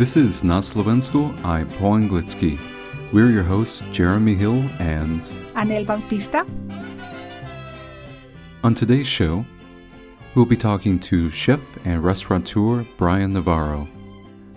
This 0.00 0.16
is 0.16 0.42
Na 0.42 0.64
Slovensku 0.64 1.28
i 1.44 1.60
po 1.76 1.92
anglicky. 1.92 2.56
We're 3.12 3.28
your 3.28 3.44
hosts, 3.44 3.84
Jeremy 3.92 4.32
Hill 4.32 4.64
and 4.80 5.20
Anel 5.52 5.84
Bautista. 5.84 6.48
On 8.64 8.72
today's 8.72 9.04
show, 9.04 9.44
we'll 10.32 10.48
be 10.48 10.56
talking 10.56 10.96
to 11.00 11.28
chef 11.28 11.60
and 11.84 12.00
restaurateur 12.00 12.88
Brian 12.96 13.36
Navarro. 13.36 13.84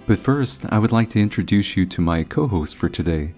But 0.07 0.15
first, 0.15 0.64
I 0.71 0.79
would 0.79 0.95
like 0.95 1.09
to 1.11 1.19
introduce 1.19 1.75
you 1.75 1.86
to 1.91 2.00
my 2.00 2.23
co 2.23 2.47
host 2.47 2.79
for 2.79 2.87
today. 2.87 3.36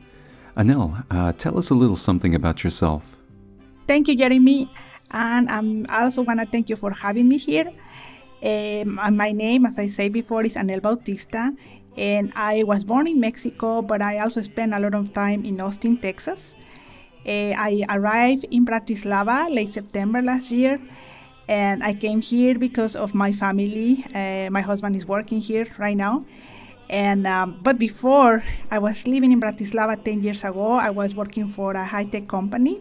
Anel, 0.54 1.02
uh, 1.10 1.34
tell 1.34 1.58
us 1.58 1.72
a 1.72 1.76
little 1.76 1.98
something 1.98 2.36
about 2.36 2.62
yourself. 2.64 3.18
Thank 3.88 4.10
you, 4.10 4.16
Jeremy. 4.16 4.70
And 5.10 5.50
um, 5.50 5.88
I 5.90 6.06
also 6.06 6.22
want 6.22 6.40
to 6.40 6.46
thank 6.46 6.70
you 6.70 6.76
for 6.76 6.92
having 6.92 7.28
me 7.28 7.40
here. 7.40 7.74
Um, 8.46 9.02
my 9.18 9.32
name, 9.32 9.66
as 9.66 9.80
I 9.80 9.88
said 9.88 10.14
before, 10.14 10.46
is 10.46 10.54
Anel 10.54 10.84
Bautista. 10.84 11.50
And 11.98 12.32
I 12.36 12.64
was 12.64 12.84
born 12.84 13.08
in 13.08 13.20
Mexico, 13.20 13.82
but 13.82 14.02
I 14.02 14.20
also 14.20 14.42
spent 14.42 14.74
a 14.74 14.80
lot 14.80 14.94
of 14.94 15.14
time 15.14 15.46
in 15.46 15.62
Austin, 15.62 15.98
Texas. 15.98 16.56
Uh, 17.26 17.54
I 17.58 17.86
arrived 17.90 18.46
in 18.52 18.66
Bratislava 18.66 19.50
late 19.50 19.70
September 19.70 20.22
last 20.22 20.52
year, 20.52 20.80
and 21.48 21.84
I 21.84 21.94
came 21.94 22.22
here 22.22 22.60
because 22.60 22.96
of 22.96 23.16
my 23.16 23.32
family. 23.32 24.06
Uh, 24.14 24.50
my 24.52 24.62
husband 24.62 24.96
is 24.96 25.08
working 25.08 25.40
here 25.40 25.66
right 25.80 25.98
now, 25.98 26.26
and 26.90 27.26
um, 27.26 27.60
but 27.64 27.80
before 27.80 28.44
I 28.70 28.78
was 28.78 29.08
living 29.08 29.32
in 29.32 29.42
Bratislava 29.42 30.04
10 30.04 30.22
years 30.22 30.44
ago, 30.44 30.74
I 30.74 30.92
was 30.92 31.16
working 31.16 31.48
for 31.48 31.74
a 31.74 31.84
high 31.84 32.06
tech 32.06 32.28
company, 32.28 32.80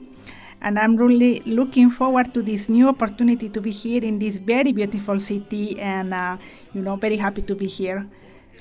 and 0.61 0.79
I'm 0.79 0.97
really 0.97 1.41
looking 1.47 1.91
forward 1.91 2.35
to 2.35 2.43
this 2.43 2.69
new 2.69 2.89
opportunity 2.89 3.49
to 3.49 3.61
be 3.63 3.71
here 3.71 4.05
in 4.05 4.19
this 4.19 4.37
very 4.37 4.73
beautiful 4.73 5.21
city, 5.21 5.81
and 5.81 6.13
uh, 6.13 6.37
you 6.75 6.83
know, 6.83 6.97
very 6.97 7.17
happy 7.17 7.41
to 7.43 7.55
be 7.55 7.67
here, 7.67 8.07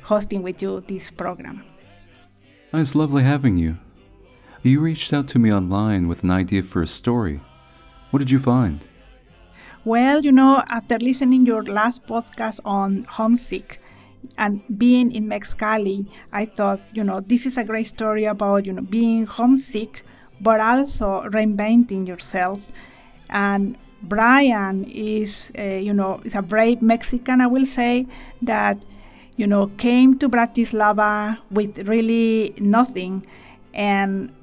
hosting 0.03 0.43
with 0.43 0.61
you 0.61 0.81
this 0.87 1.09
program. 1.09 1.63
It's 2.73 2.95
lovely 2.95 3.23
having 3.23 3.57
you. 3.57 3.77
You 4.63 4.81
reached 4.81 5.13
out 5.13 5.27
to 5.29 5.39
me 5.39 5.51
online 5.51 6.07
with 6.07 6.23
an 6.23 6.31
idea 6.31 6.63
for 6.63 6.81
a 6.81 6.87
story. 6.87 7.41
What 8.11 8.19
did 8.19 8.31
you 8.31 8.39
find? 8.39 8.85
Well, 9.85 10.21
you 10.23 10.31
know, 10.31 10.63
after 10.69 10.97
listening 10.97 11.45
your 11.45 11.63
last 11.63 12.07
podcast 12.07 12.61
on 12.63 13.03
homesick 13.03 13.81
and 14.37 14.61
being 14.77 15.11
in 15.11 15.27
Mexicali, 15.27 16.07
I 16.31 16.45
thought, 16.45 16.79
you 16.93 17.03
know, 17.03 17.19
this 17.19 17.45
is 17.45 17.57
a 17.57 17.63
great 17.65 17.87
story 17.87 18.23
about, 18.23 18.65
you 18.65 18.71
know, 18.71 18.81
being 18.81 19.25
homesick, 19.25 20.05
but 20.39 20.61
also 20.61 21.23
reinventing 21.23 22.07
yourself. 22.07 22.65
And 23.29 23.77
Brian 24.01 24.85
is, 24.85 25.51
uh, 25.59 25.61
you 25.61 25.93
know, 25.93 26.21
is 26.23 26.35
a 26.35 26.41
brave 26.41 26.81
Mexican, 26.81 27.41
I 27.41 27.47
will 27.47 27.65
say, 27.65 28.07
that, 28.41 28.77
you 29.37 29.47
know, 29.47 29.67
came 29.77 30.17
to 30.19 30.29
Bratislava 30.29 31.37
with 31.51 31.87
really 31.87 32.53
nothing 32.59 33.25
and 33.73 34.33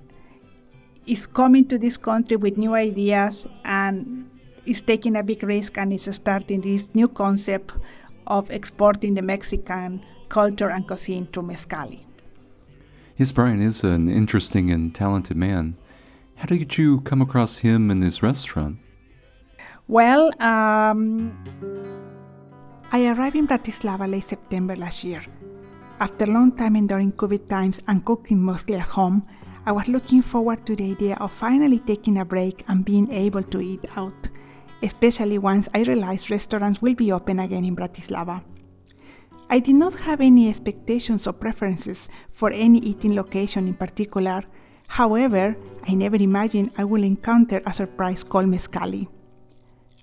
is 1.07 1.27
coming 1.27 1.67
to 1.67 1.79
this 1.79 1.97
country 1.97 2.37
with 2.37 2.57
new 2.57 2.75
ideas 2.75 3.47
and 3.65 4.29
is 4.67 4.81
taking 4.83 5.17
a 5.17 5.23
big 5.23 5.43
risk 5.43 5.79
and 5.79 5.93
is 5.93 6.09
starting 6.13 6.61
this 6.61 6.89
new 6.95 7.09
concept 7.09 7.73
of 8.27 8.51
exporting 8.51 9.15
the 9.15 9.23
Mexican 9.23 10.05
culture 10.29 10.71
and 10.71 10.87
cuisine 10.87 11.27
to 11.33 11.43
Mezcali. 11.43 12.01
Yes, 13.17 13.33
Brian 13.33 13.61
is 13.61 13.85
an 13.85 14.09
interesting 14.09 14.71
and 14.71 14.95
talented 14.95 15.37
man. 15.37 15.77
How 16.37 16.47
did 16.47 16.79
you 16.79 17.01
come 17.03 17.21
across 17.21 17.59
him 17.59 17.91
and 17.91 18.03
his 18.03 18.23
restaurant? 18.23 18.79
Well, 19.89 20.31
um, 20.41 21.37
I 22.93 23.07
arrived 23.07 23.37
in 23.37 23.47
Bratislava 23.47 24.11
late 24.11 24.29
September 24.29 24.75
last 24.75 25.05
year. 25.05 25.23
After 26.01 26.25
a 26.25 26.33
long 26.33 26.51
time 26.57 26.75
enduring 26.75 27.13
COVID 27.13 27.49
times 27.49 27.81
and 27.87 28.05
cooking 28.05 28.41
mostly 28.43 28.75
at 28.75 28.89
home, 28.89 29.23
I 29.65 29.71
was 29.71 29.87
looking 29.87 30.23
forward 30.23 30.67
to 30.67 30.75
the 30.75 30.91
idea 30.91 31.15
of 31.21 31.31
finally 31.31 31.79
taking 31.79 32.19
a 32.19 32.25
break 32.25 32.65
and 32.67 32.85
being 32.85 33.09
able 33.13 33.45
to 33.45 33.61
eat 33.61 33.87
out, 33.97 34.29
especially 34.83 35.39
once 35.39 35.69
I 35.73 35.83
realized 35.83 36.33
restaurants 36.33 36.83
will 36.83 36.97
be 36.97 37.13
open 37.13 37.39
again 37.39 37.65
in 37.65 37.77
Bratislava. 37.77 38.43
I 39.49 39.61
did 39.61 39.77
not 39.77 39.95
have 40.01 40.21
any 40.21 40.49
expectations 40.49 41.29
or 41.29 41.33
preferences 41.33 42.09
for 42.29 42.51
any 42.51 42.81
eating 42.81 43.15
location 43.15 43.69
in 43.69 43.75
particular. 43.75 44.43
However, 44.89 45.55
I 45.87 45.95
never 45.95 46.17
imagined 46.17 46.73
I 46.77 46.83
would 46.83 47.03
encounter 47.03 47.63
a 47.65 47.73
surprise 47.73 48.25
called 48.25 48.47
Mezcali. 48.47 49.07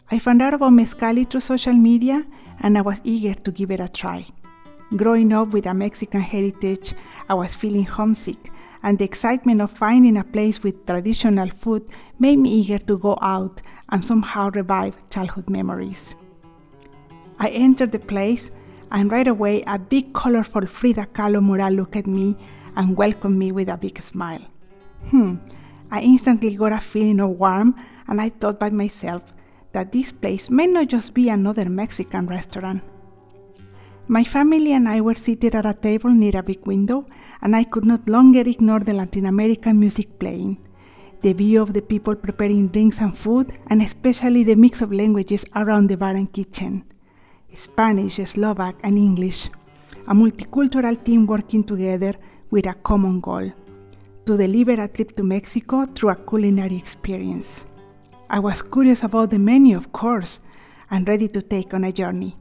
I 0.10 0.20
found 0.20 0.42
out 0.42 0.54
about 0.54 0.72
Mezcali 0.72 1.30
through 1.30 1.42
social 1.42 1.74
media 1.74 2.26
and 2.60 2.78
I 2.78 2.82
was 2.82 3.02
eager 3.04 3.34
to 3.34 3.52
give 3.52 3.72
it 3.72 3.80
a 3.80 3.88
try. 3.88 4.26
Growing 4.96 5.34
up 5.34 5.50
with 5.50 5.66
a 5.66 5.74
Mexican 5.74 6.22
heritage, 6.22 6.94
I 7.30 7.34
was 7.34 7.56
feeling 7.56 7.84
homesick 7.84 8.52
and 8.84 9.00
the 9.00 9.06
excitement 9.06 9.62
of 9.62 9.72
finding 9.72 10.18
a 10.18 10.24
place 10.24 10.64
with 10.64 10.86
traditional 10.86 11.50
food 11.50 11.88
made 12.20 12.38
me 12.38 12.50
eager 12.50 12.78
to 12.78 12.98
go 12.98 13.18
out 13.22 13.62
and 13.90 14.04
somehow 14.04 14.50
revive 14.52 14.98
childhood 15.10 15.50
memories. 15.50 16.16
I 17.40 17.50
entered 17.50 17.92
the 17.92 18.00
place, 18.00 18.52
and 18.92 19.12
right 19.12 19.28
away 19.28 19.64
a 19.68 19.78
big, 19.78 20.14
colorful 20.14 20.66
Frida 20.66 21.08
Kahlo 21.08 21.44
mural 21.44 21.74
looked 21.74 21.96
at 21.96 22.08
me 22.08 22.36
and 22.76 22.96
welcomed 22.96 23.38
me 23.38 23.52
with 23.52 23.70
a 23.70 23.78
big 23.78 24.00
smile. 24.00 24.46
Hmm, 25.10 25.36
I 25.92 26.02
instantly 26.02 26.56
got 26.56 26.72
a 26.72 26.80
feeling 26.80 27.20
of 27.20 27.32
warmth, 27.32 27.78
and 28.08 28.22
I 28.22 28.30
thought 28.30 28.60
by 28.60 28.70
myself 28.70 29.34
that 29.78 29.92
this 29.92 30.12
place 30.12 30.50
may 30.50 30.66
not 30.66 30.88
just 30.88 31.14
be 31.14 31.30
another 31.30 31.66
Mexican 31.70 32.26
restaurant. 32.26 32.82
My 34.08 34.24
family 34.24 34.72
and 34.74 34.90
I 34.90 35.02
were 35.02 35.14
seated 35.26 35.54
at 35.54 35.68
a 35.68 35.74
table 35.74 36.10
near 36.10 36.36
a 36.36 36.42
big 36.42 36.66
window, 36.66 37.06
and 37.44 37.56
I 37.56 37.64
could 37.64 37.86
not 37.86 38.10
longer 38.10 38.42
ignore 38.42 38.80
the 38.80 38.94
Latin 38.94 39.28
American 39.28 39.80
music 39.80 40.18
playing, 40.18 40.58
the 41.22 41.34
view 41.34 41.62
of 41.62 41.74
the 41.74 41.84
people 41.84 42.16
preparing 42.16 42.70
drinks 42.70 43.00
and 43.02 43.16
food, 43.16 43.54
and 43.68 43.84
especially 43.84 44.44
the 44.44 44.56
mix 44.56 44.82
of 44.82 44.92
languages 44.92 45.46
around 45.56 45.88
the 45.88 45.98
bar 45.98 46.16
and 46.16 46.34
kitchen 46.34 46.84
Spanish, 47.54 48.18
Slovak, 48.34 48.76
and 48.84 48.98
English, 48.98 49.50
a 50.08 50.14
multicultural 50.14 50.98
team 51.04 51.28
working 51.28 51.64
together 51.64 52.14
with 52.50 52.66
a 52.66 52.74
common 52.74 53.20
goal 53.20 53.52
to 54.26 54.38
deliver 54.38 54.82
a 54.82 54.88
trip 54.88 55.16
to 55.16 55.24
Mexico 55.24 55.86
through 55.86 56.10
a 56.10 56.16
culinary 56.16 56.78
experience. 56.78 57.66
I 58.30 58.40
was 58.40 58.62
curious 58.62 59.04
about 59.04 59.30
the 59.30 59.40
menu, 59.40 59.78
of 59.78 59.94
course, 59.94 60.40
and 60.92 61.08
ready 61.08 61.30
to 61.30 61.42
take 61.42 61.74
on 61.74 61.84
a 61.84 61.92
journey. 61.92 62.36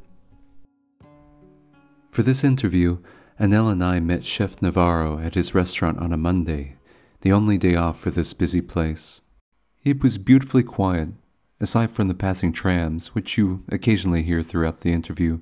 For 2.10 2.22
this 2.22 2.42
interview, 2.42 2.98
Anel 3.38 3.70
and 3.70 3.84
I 3.84 4.00
met 4.00 4.24
Chef 4.24 4.60
Navarro 4.60 5.18
at 5.18 5.34
his 5.34 5.54
restaurant 5.54 5.98
on 5.98 6.12
a 6.12 6.16
Monday, 6.16 6.76
the 7.20 7.32
only 7.32 7.58
day 7.58 7.76
off 7.76 8.00
for 8.00 8.10
this 8.10 8.32
busy 8.32 8.60
place. 8.60 9.20
It 9.84 10.02
was 10.02 10.18
beautifully 10.18 10.64
quiet, 10.64 11.10
aside 11.60 11.92
from 11.92 12.08
the 12.08 12.14
passing 12.14 12.52
trams, 12.52 13.14
which 13.14 13.38
you 13.38 13.62
occasionally 13.68 14.22
hear 14.24 14.42
throughout 14.42 14.80
the 14.80 14.92
interview. 14.92 15.40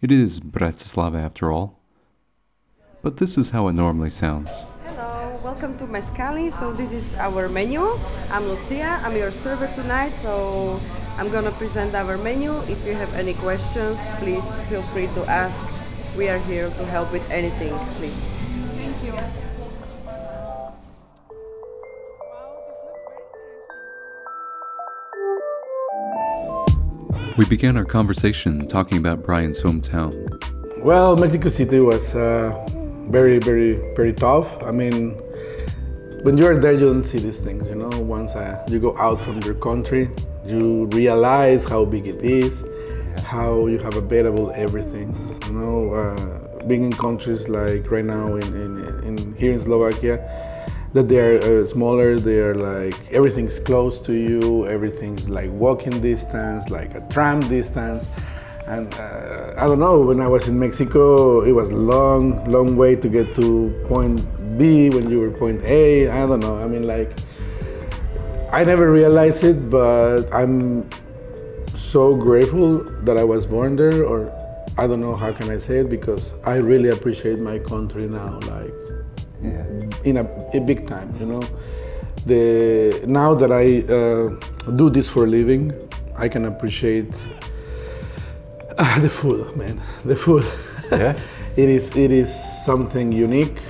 It 0.00 0.10
is 0.10 0.40
Bratislava 0.40 1.20
after 1.20 1.52
all. 1.52 1.80
But 3.02 3.18
this 3.18 3.36
is 3.36 3.50
how 3.50 3.68
it 3.68 3.74
normally 3.74 4.10
sounds. 4.10 4.64
Hello, 5.44 5.52
welcome 5.52 5.76
to 5.76 5.84
Mezcali. 5.84 6.50
So 6.50 6.72
this 6.72 6.90
is 6.90 7.14
our 7.16 7.50
menu. 7.50 7.84
I'm 8.30 8.48
Lucia. 8.48 8.98
I'm 9.04 9.14
your 9.14 9.30
server 9.30 9.68
tonight. 9.76 10.16
So 10.16 10.80
I'm 11.18 11.28
gonna 11.28 11.50
present 11.60 11.94
our 11.94 12.16
menu. 12.16 12.56
If 12.64 12.86
you 12.86 12.94
have 12.94 13.12
any 13.12 13.34
questions, 13.34 14.00
please 14.24 14.62
feel 14.72 14.80
free 14.96 15.08
to 15.12 15.28
ask 15.28 15.60
we 16.16 16.30
are 16.30 16.38
here 16.48 16.70
to 16.70 16.86
help 16.86 17.12
with 17.12 17.28
anything, 17.30 17.76
please. 18.00 18.16
Thank 18.80 18.96
you. 19.04 19.12
We 27.36 27.44
began 27.44 27.76
our 27.76 27.84
conversation 27.84 28.66
talking 28.66 28.96
about 28.96 29.22
Brian's 29.22 29.60
hometown. 29.60 30.16
Well, 30.78 31.16
Mexico 31.16 31.50
City 31.50 31.80
was 31.80 32.14
uh, 32.14 32.56
very, 33.10 33.38
very, 33.40 33.74
very 33.94 34.14
tough. 34.14 34.62
I 34.62 34.70
mean, 34.70 35.20
when 36.24 36.38
you're 36.38 36.58
there, 36.58 36.72
you 36.72 36.86
don't 36.86 37.04
see 37.04 37.18
these 37.18 37.36
things, 37.36 37.68
you 37.68 37.74
know. 37.74 37.90
Once 38.00 38.34
uh, 38.34 38.64
you 38.66 38.80
go 38.80 38.96
out 38.96 39.20
from 39.20 39.42
your 39.42 39.52
country, 39.52 40.08
you 40.46 40.86
realize 40.86 41.64
how 41.66 41.84
big 41.84 42.06
it 42.06 42.24
is, 42.24 42.64
how 43.24 43.66
you 43.66 43.76
have 43.76 43.94
available 43.96 44.50
everything. 44.56 45.12
You 45.46 45.52
know, 45.52 45.94
uh, 45.94 46.64
being 46.64 46.84
in 46.84 46.92
countries 46.94 47.46
like 47.46 47.90
right 47.90 48.06
now 48.06 48.36
in, 48.36 48.42
in, 48.54 49.04
in 49.04 49.34
here 49.34 49.52
in 49.52 49.60
Slovakia, 49.60 50.16
that 50.94 51.10
they're 51.10 51.42
uh, 51.42 51.66
smaller, 51.66 52.18
they're 52.18 52.54
like 52.54 52.96
everything's 53.12 53.58
close 53.58 54.00
to 54.00 54.14
you, 54.14 54.66
everything's 54.66 55.28
like 55.28 55.50
walking 55.50 56.00
distance, 56.00 56.70
like 56.70 56.94
a 56.94 57.06
tram 57.10 57.40
distance. 57.50 58.06
And 58.66 58.92
uh, 58.94 59.54
I 59.58 59.64
don't 59.66 59.78
know, 59.78 60.00
when 60.00 60.20
I 60.20 60.26
was 60.26 60.48
in 60.48 60.58
Mexico, 60.58 61.42
it 61.42 61.52
was 61.52 61.70
long, 61.70 62.50
long 62.50 62.76
way 62.76 62.96
to 62.96 63.08
get 63.08 63.34
to 63.34 63.70
point 63.88 64.24
B 64.56 64.88
when 64.90 65.10
you 65.10 65.20
were 65.20 65.30
point 65.30 65.62
A. 65.64 66.08
I 66.08 66.26
don't 66.26 66.40
know. 66.40 66.56
I 66.58 66.66
mean, 66.66 66.86
like, 66.86 67.12
I 68.52 68.64
never 68.64 68.90
realized 68.90 69.44
it, 69.44 69.68
but 69.68 70.32
I'm 70.32 70.88
so 71.74 72.14
grateful 72.16 72.78
that 73.04 73.16
I 73.18 73.24
was 73.24 73.44
born 73.44 73.76
there 73.76 74.04
or 74.04 74.32
I 74.78 74.86
don't 74.86 75.00
know 75.00 75.14
how 75.14 75.32
can 75.32 75.50
I 75.50 75.58
say 75.58 75.78
it 75.78 75.90
because 75.90 76.32
I 76.44 76.56
really 76.56 76.88
appreciate 76.88 77.38
my 77.38 77.58
country 77.58 78.08
now, 78.08 78.40
like 78.48 78.72
Yeah. 79.42 79.64
in 80.04 80.16
a, 80.16 80.26
a 80.54 80.60
big 80.60 80.86
time, 80.88 81.14
you 81.20 81.26
know. 81.26 81.42
The 82.26 83.04
now 83.06 83.34
that 83.34 83.52
I 83.52 83.82
uh, 83.82 84.72
do 84.76 84.88
this 84.88 85.08
for 85.08 85.24
a 85.24 85.26
living, 85.26 85.72
I 86.16 86.28
can 86.28 86.46
appreciate 86.46 87.12
ah, 88.78 88.98
the 89.00 89.08
food, 89.10 89.56
man. 89.56 89.80
The 90.04 90.16
food. 90.16 90.44
Yeah. 90.90 91.16
it 91.56 91.68
is 91.68 91.94
it 91.96 92.10
is 92.12 92.28
something 92.64 93.12
unique, 93.12 93.60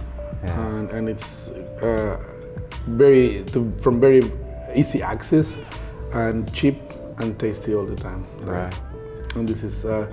Yeah. 0.43 0.67
and, 0.67 0.91
and 0.91 1.09
it's 1.09 1.49
uh, 1.83 2.17
very 2.87 3.45
to, 3.53 3.73
from 3.81 4.01
very 4.01 4.31
easy 4.75 5.03
access 5.03 5.56
and 6.12 6.53
cheap 6.53 6.77
and 7.19 7.39
tasty 7.39 7.75
all 7.75 7.87
the 7.87 7.97
time. 7.97 8.27
Right. 8.41 8.75
And 9.35 9.49
this 9.49 9.62
is 9.62 9.85
uh, 9.85 10.06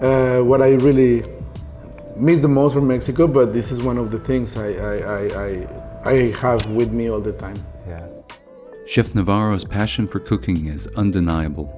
uh, 0.00 0.40
what 0.42 0.62
I 0.62 0.70
really 0.74 1.24
miss 2.16 2.40
the 2.40 2.48
most 2.48 2.74
from 2.74 2.86
Mexico, 2.88 3.26
but 3.26 3.52
this 3.52 3.70
is 3.72 3.82
one 3.82 3.98
of 3.98 4.10
the 4.10 4.18
things 4.18 4.56
I, 4.56 4.68
I, 4.72 4.94
I, 4.96 5.44
I, 5.44 6.10
I 6.10 6.14
have 6.40 6.66
with 6.66 6.92
me 6.92 7.08
all 7.08 7.20
the 7.20 7.32
time. 7.32 7.64
Yeah. 7.88 8.06
Chef 8.86 9.14
Navarro's 9.14 9.64
passion 9.64 10.06
for 10.08 10.20
cooking 10.20 10.66
is 10.66 10.88
undeniable, 10.96 11.68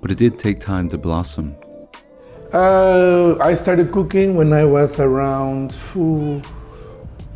but 0.00 0.10
it 0.10 0.18
did 0.18 0.38
take 0.38 0.60
time 0.60 0.88
to 0.90 0.98
blossom. 0.98 1.56
Uh, 2.56 3.36
I 3.38 3.52
started 3.52 3.92
cooking 3.92 4.34
when 4.34 4.54
I 4.54 4.64
was 4.64 4.98
around 4.98 5.74
phew, 5.74 6.40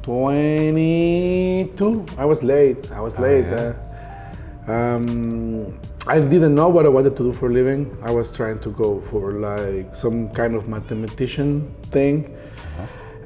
22. 0.02 2.06
I 2.16 2.24
was 2.24 2.42
late. 2.42 2.90
I 2.90 3.02
was 3.02 3.18
late. 3.18 3.44
yeah. 3.44 3.74
uh, 4.66 4.72
um, 4.72 5.78
I 6.06 6.20
didn't 6.20 6.54
know 6.54 6.70
what 6.70 6.86
I 6.86 6.88
wanted 6.88 7.18
to 7.18 7.24
do 7.24 7.34
for 7.34 7.50
a 7.50 7.52
living. 7.52 7.94
I 8.02 8.10
was 8.10 8.34
trying 8.34 8.60
to 8.60 8.70
go 8.70 9.02
for 9.10 9.32
like 9.32 9.94
some 9.94 10.30
kind 10.30 10.54
of 10.54 10.68
mathematician 10.68 11.70
thing. 11.90 12.34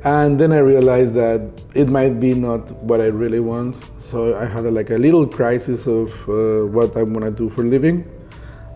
And 0.02 0.40
then 0.40 0.50
I 0.50 0.58
realized 0.58 1.14
that 1.14 1.48
it 1.74 1.88
might 1.88 2.18
be 2.18 2.34
not 2.34 2.72
what 2.82 3.00
I 3.00 3.06
really 3.06 3.38
want. 3.38 3.76
So 4.00 4.36
I 4.36 4.46
had 4.46 4.66
a, 4.66 4.70
like 4.72 4.90
a 4.90 4.98
little 4.98 5.28
crisis 5.28 5.86
of 5.86 6.08
uh, 6.28 6.66
what 6.66 6.96
I 6.96 7.04
want 7.04 7.24
to 7.24 7.30
do 7.30 7.48
for 7.48 7.62
a 7.62 7.68
living. 7.68 8.10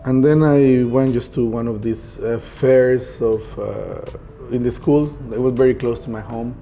And 0.05 0.23
then 0.23 0.43
I 0.43 0.83
went 0.85 1.13
just 1.13 1.33
to 1.33 1.45
one 1.45 1.67
of 1.67 1.81
these 1.81 2.19
uh, 2.19 2.39
fairs 2.39 3.21
of 3.21 3.59
uh, 3.59 4.01
in 4.51 4.63
the 4.63 4.71
school. 4.71 5.07
It 5.33 5.39
was 5.39 5.53
very 5.53 5.73
close 5.75 5.99
to 6.01 6.09
my 6.09 6.21
home, 6.21 6.55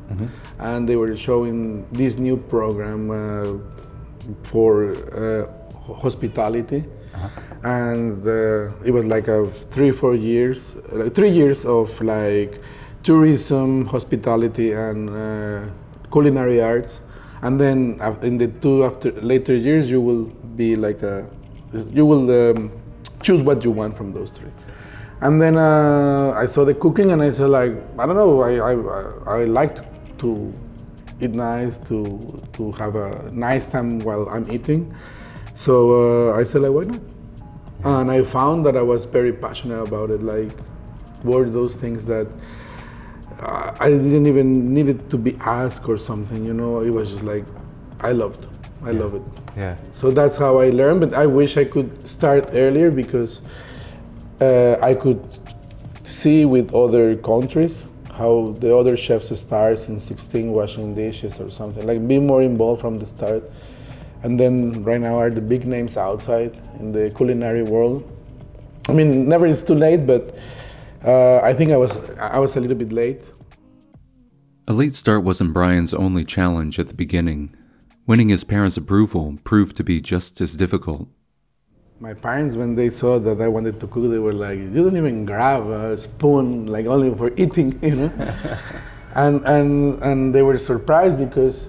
and 0.59 0.89
they 0.89 0.95
were 0.95 1.15
showing 1.15 1.85
this 1.91 2.17
new 2.17 2.37
program 2.37 3.11
uh, 3.11 3.57
for 4.43 4.95
uh, 4.95 5.93
hospitality, 5.93 6.83
and 7.63 8.27
uh, 8.27 8.83
it 8.83 8.91
was 8.91 9.05
like 9.05 9.27
a 9.27 9.49
three 9.71 9.91
four 9.91 10.15
years, 10.15 10.75
like 10.91 11.13
three 11.13 11.31
years 11.31 11.65
of 11.65 12.01
like 12.01 12.59
tourism, 13.03 13.85
hospitality, 13.85 14.71
and 14.73 15.09
uh, 15.09 15.69
culinary 16.11 16.61
arts. 16.61 17.01
And 17.43 17.61
then 17.61 18.01
in 18.23 18.39
the 18.39 18.47
two 18.47 18.83
after 18.83 19.11
later 19.21 19.55
years, 19.55 19.91
you 19.91 20.01
will 20.01 20.25
be 20.55 20.75
like 20.75 21.03
a, 21.03 21.25
you 21.93 22.03
will 22.03 22.25
um, 22.31 22.71
choose 23.27 23.41
what 23.41 23.63
you 23.65 23.71
want 23.71 23.95
from 23.99 24.13
those 24.13 24.31
three. 24.31 24.51
And 25.19 25.41
then 25.41 25.57
uh, 25.57 26.43
I 26.43 26.45
saw 26.45 26.63
the 26.63 26.73
cooking, 26.73 27.11
and 27.11 27.21
I 27.21 27.31
said 27.31 27.49
like, 27.49 27.73
I 27.99 28.05
don't 28.05 28.15
know, 28.15 28.41
I 28.41 28.53
I, 28.69 28.73
I, 28.73 29.41
I 29.41 29.45
like 29.45 29.75
to, 29.75 29.83
to 30.21 30.53
eat 31.19 31.31
nice, 31.31 31.77
to 31.89 31.97
to 32.53 32.71
have 32.73 32.95
a 32.95 33.31
nice 33.31 33.65
time 33.75 33.99
while 33.99 34.29
I'm 34.29 34.45
eating. 34.51 34.95
So 35.55 35.73
uh, 36.31 36.39
I 36.39 36.43
said 36.43 36.61
like, 36.61 36.71
why 36.77 36.85
not? 36.91 37.01
And 37.83 38.11
I 38.11 38.23
found 38.23 38.65
that 38.65 38.75
I 38.77 38.81
was 38.81 39.05
very 39.05 39.33
passionate 39.33 39.81
about 39.81 40.09
it. 40.11 40.21
Like, 40.21 40.51
were 41.23 41.49
those 41.49 41.75
things 41.75 42.05
that 42.05 42.27
uh, 43.41 43.75
I 43.79 43.89
didn't 43.89 44.27
even 44.27 44.73
need 44.73 44.87
it 44.87 45.09
to 45.09 45.17
be 45.17 45.35
asked 45.39 45.87
or 45.89 45.97
something. 45.97 46.45
You 46.45 46.53
know, 46.53 46.81
it 46.81 46.89
was 46.89 47.09
just 47.09 47.23
like 47.23 47.45
I 47.99 48.11
loved. 48.11 48.47
I 48.87 48.91
love 48.91 49.15
it. 49.15 49.21
Yeah. 49.57 49.75
So 49.99 50.11
that's 50.11 50.37
how 50.37 50.59
I 50.59 50.69
learned. 50.69 51.01
But 51.01 51.13
I 51.13 51.25
wish 51.25 51.57
I 51.57 51.65
could 51.65 52.07
start 52.07 52.49
earlier 52.53 52.89
because 52.89 53.41
uh, 54.39 54.77
I 54.81 54.93
could 54.93 55.21
see 56.03 56.45
with 56.45 56.73
other 56.73 57.17
countries 57.17 57.85
how 58.13 58.55
the 58.59 58.75
other 58.75 58.95
chefs 58.95 59.37
start 59.37 59.89
in 59.89 59.99
16 59.99 60.51
washing 60.51 60.95
dishes 60.95 61.39
or 61.39 61.51
something. 61.51 61.85
Like 61.85 62.07
be 62.07 62.19
more 62.19 62.41
involved 62.41 62.81
from 62.81 62.97
the 62.97 63.05
start. 63.05 63.43
And 64.23 64.39
then 64.39 64.83
right 64.83 65.01
now 65.01 65.19
are 65.19 65.29
the 65.29 65.41
big 65.41 65.67
names 65.67 65.97
outside 65.97 66.57
in 66.79 66.93
the 66.93 67.11
culinary 67.11 67.63
world. 67.63 68.09
I 68.89 68.93
mean, 68.93 69.27
never 69.27 69.45
is 69.45 69.63
too 69.63 69.75
late, 69.75 70.07
but 70.07 70.35
uh, 71.03 71.39
I 71.39 71.53
think 71.53 71.71
I 71.71 71.77
was 71.77 71.91
I 72.17 72.39
was 72.39 72.55
a 72.55 72.61
little 72.61 72.77
bit 72.77 72.93
late. 72.93 73.21
A 74.69 74.73
late 74.73 74.95
start 74.95 75.23
wasn't 75.23 75.53
Brian's 75.53 75.93
only 75.93 76.23
challenge 76.23 76.79
at 76.79 76.87
the 76.87 76.93
beginning. 76.93 77.55
Winning 78.07 78.29
his 78.29 78.45
parents' 78.45 78.77
approval 78.77 79.37
proved 79.43 79.75
to 79.75 79.83
be 79.83 79.99
just 79.99 80.39
as 80.39 80.53
difficult. 80.53 81.09
My 81.99 82.13
parents, 82.13 82.55
when 82.55 82.75
they 82.75 82.89
saw 82.89 83.19
that 83.19 83.41
I 83.41 83.49
wanted 83.49 83.81
to 83.81 83.87
cook, 83.87 84.09
they 84.09 84.17
were 84.17 84.31
like, 84.31 84.57
"You 84.57 84.83
don't 84.85 84.95
even 84.95 85.25
grab 85.25 85.67
a 85.67 85.97
spoon, 85.97 86.67
like 86.67 86.85
only 86.85 87.13
for 87.13 87.33
eating," 87.35 87.77
you 87.81 87.95
know. 87.97 88.11
and 89.15 89.45
and 89.45 90.01
and 90.01 90.33
they 90.33 90.41
were 90.41 90.57
surprised 90.57 91.19
because 91.19 91.67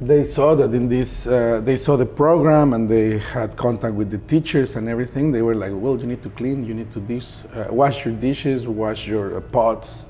they 0.00 0.24
saw 0.24 0.56
that 0.56 0.74
in 0.74 0.88
this, 0.88 1.24
uh, 1.28 1.60
they 1.62 1.76
saw 1.76 1.96
the 1.96 2.10
program 2.22 2.72
and 2.72 2.88
they 2.88 3.18
had 3.18 3.56
contact 3.56 3.94
with 3.94 4.10
the 4.10 4.18
teachers 4.32 4.74
and 4.74 4.88
everything. 4.88 5.30
They 5.30 5.42
were 5.42 5.54
like, 5.54 5.70
"Well, 5.72 5.96
you 6.00 6.08
need 6.08 6.22
to 6.24 6.30
clean, 6.30 6.66
you 6.66 6.74
need 6.74 6.92
to 6.94 7.00
dish, 7.00 7.28
uh, 7.54 7.66
wash 7.70 8.04
your 8.04 8.14
dishes, 8.14 8.66
wash 8.66 9.06
your 9.06 9.36
uh, 9.36 9.40
pots." 9.40 10.04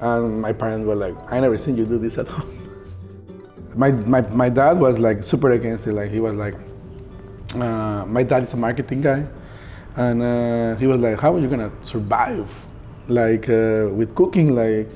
And 0.00 0.40
my 0.40 0.54
parents 0.54 0.86
were 0.86 1.00
like, 1.06 1.16
"I 1.30 1.38
never 1.38 1.58
seen 1.58 1.76
you 1.76 1.84
do 1.84 1.98
this 1.98 2.16
at 2.16 2.28
home." 2.28 2.61
My 3.74 3.90
my 3.90 4.20
my 4.20 4.48
dad 4.48 4.78
was 4.78 4.98
like 4.98 5.24
super 5.24 5.50
against 5.52 5.86
it. 5.86 5.94
Like 5.94 6.10
he 6.10 6.20
was 6.20 6.34
like, 6.34 6.54
uh, 7.54 8.04
my 8.06 8.22
dad 8.22 8.42
is 8.42 8.52
a 8.52 8.56
marketing 8.56 9.00
guy, 9.00 9.26
and 9.96 10.22
uh, 10.22 10.76
he 10.76 10.86
was 10.86 11.00
like, 11.00 11.18
"How 11.20 11.34
are 11.34 11.38
you 11.38 11.48
gonna 11.48 11.72
survive, 11.82 12.50
like 13.08 13.48
uh, 13.48 13.88
with 13.92 14.14
cooking? 14.14 14.54
Like 14.54 14.90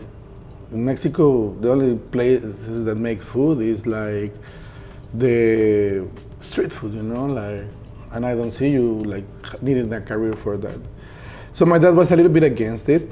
in 0.73 0.85
Mexico, 0.85 1.55
the 1.61 1.71
only 1.71 1.97
places 1.97 2.85
that 2.85 2.97
make 2.97 3.23
food 3.23 3.61
is 3.61 3.87
like 3.87 4.35
the 5.15 6.07
street 6.41 6.73
food, 6.73 6.93
you 6.95 7.03
know, 7.03 7.25
like, 7.27 7.65
and 8.13 8.27
I 8.27 8.35
don't 8.35 8.53
see 8.53 8.69
you 8.69 9.01
like 9.05 9.25
needing 9.63 9.93
a 9.93 10.01
career 10.01 10.35
for 10.35 10.57
that." 10.59 10.79
So 11.55 11.65
my 11.65 11.79
dad 11.79 11.95
was 11.95 12.11
a 12.11 12.17
little 12.17 12.33
bit 12.33 12.43
against 12.43 12.91
it, 12.91 13.11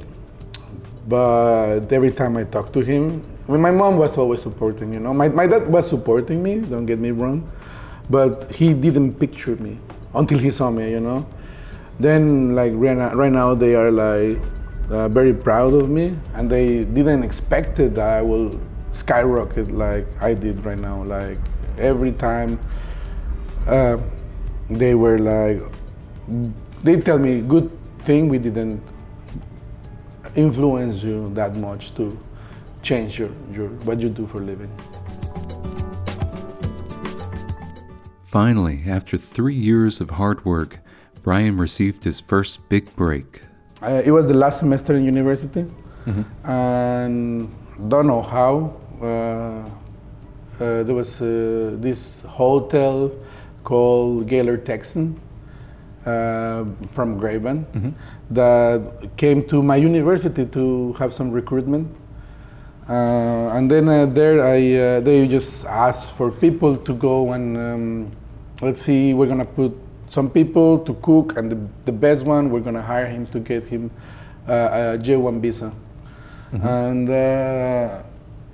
but 1.09 1.91
every 1.91 2.13
time 2.13 2.37
I 2.37 2.45
talk 2.45 2.71
to 2.75 2.81
him, 2.81 3.23
I 3.47 3.53
mean, 3.53 3.61
my 3.61 3.71
mom 3.71 3.99
was 3.99 4.17
always 4.17 4.41
supporting, 4.41 4.95
you 4.95 5.01
know. 5.01 5.13
My, 5.13 5.29
my 5.29 5.47
dad 5.47 5.67
was 5.67 5.89
supporting 5.89 6.43
me, 6.43 6.61
don't 6.61 6.87
get 6.87 6.99
me 6.99 7.11
wrong, 7.11 7.51
but 8.09 8.51
he 8.55 8.73
didn't 8.73 9.15
picture 9.15 9.57
me 9.57 9.79
until 10.15 10.39
he 10.39 10.51
saw 10.51 10.71
me, 10.71 10.91
you 10.91 11.01
know. 11.01 11.27
Then, 12.01 12.55
like, 12.55 12.73
right 12.75 12.97
now, 12.97 13.15
right 13.15 13.33
now 13.33 13.55
they 13.55 13.75
are 13.75 13.91
like 13.91 14.39
uh, 14.91 15.09
very 15.09 15.35
proud 15.35 15.75
of 15.75 15.91
me, 15.91 16.17
and 16.33 16.49
they 16.49 16.85
didn't 16.85 17.23
expect 17.23 17.79
it 17.81 17.95
that 17.97 18.09
I 18.09 18.23
will 18.23 18.59
skyrocket 18.93 19.71
like 19.71 20.07
I 20.23 20.33
did 20.33 20.65
right 20.65 20.79
now. 20.79 21.03
Like, 21.05 21.39
every 21.77 22.13
time 22.13 22.59
uh, 23.67 23.99
they 24.71 24.95
were 24.95 25.19
like, 25.19 25.61
they 26.83 26.99
tell 26.99 27.19
me, 27.19 27.43
good 27.43 27.71
thing 28.01 28.29
we 28.31 28.39
didn't 28.39 28.83
influence 30.35 31.03
you 31.03 31.31
that 31.35 31.55
much 31.57 31.95
to 31.95 32.19
change 32.85 33.19
your, 33.19 33.31
your 33.51 33.69
what 33.87 34.01
you 34.01 34.09
do 34.09 34.27
for 34.27 34.39
a 34.39 34.45
living. 34.45 34.71
Finally, 38.25 38.85
after 38.87 39.17
three 39.17 39.55
years 39.55 40.01
of 40.01 40.11
hard 40.11 40.45
work, 40.45 40.79
Brian 41.23 41.57
received 41.57 42.05
his 42.05 42.21
first 42.21 42.69
big 42.69 42.95
break. 42.97 43.43
I, 43.81 44.03
it 44.03 44.11
was 44.11 44.27
the 44.27 44.35
last 44.35 44.59
semester 44.59 44.95
in 44.95 45.05
university, 45.05 45.65
and 46.45 47.49
don't 47.89 48.07
know 48.07 48.23
how. 48.23 48.77
Uh, 49.01 49.07
uh, 50.63 50.85
there 50.85 50.95
was 50.95 51.21
uh, 51.21 51.75
this 51.81 52.23
hotel 52.23 53.11
called 53.65 54.29
Gaylord 54.29 54.65
Texan 54.65 55.21
uh, 56.07 56.65
from 56.93 57.19
Grapevine 57.19 57.67
that 58.31 59.11
came 59.17 59.49
to 59.49 59.63
my 59.63 59.77
university 59.77 60.47
to 60.47 60.93
have 60.95 61.13
some 61.13 61.31
recruitment. 61.33 61.89
Uh, 62.89 63.57
and 63.57 63.71
then 63.71 63.89
uh, 63.89 64.07
there, 64.07 64.45
I 64.45 64.75
uh, 64.75 65.01
they 65.01 65.27
just 65.27 65.65
asked 65.65 66.13
for 66.13 66.31
people 66.31 66.77
to 66.77 66.95
go 66.95 67.33
and 67.33 67.57
um, 67.57 68.11
let's 68.61 68.83
see, 68.83 69.15
we're 69.15 69.27
gonna 69.27 69.45
put 69.45 69.73
some 70.09 70.31
people 70.31 70.79
to 70.81 70.95
cook, 70.95 71.37
and 71.37 71.51
the, 71.51 71.59
the 71.87 71.93
best 71.93 72.25
one, 72.25 72.51
we're 72.51 72.61
gonna 72.61 72.83
hire 72.83 73.07
him 73.07 73.27
to 73.27 73.41
get 73.41 73.65
him 73.67 73.91
uh, 74.49 74.53
a 74.53 74.99
J1 74.99 75.41
visa. 75.41 75.73
And 76.53 77.11
uh, 77.11 78.03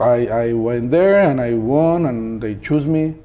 I, 0.01 0.27
I 0.27 0.53
went 0.55 0.91
there 0.91 1.21
and 1.21 1.39
I 1.39 1.53
won, 1.53 2.07
and 2.07 2.41
they 2.41 2.55
choose 2.55 2.87
me. 2.87 3.17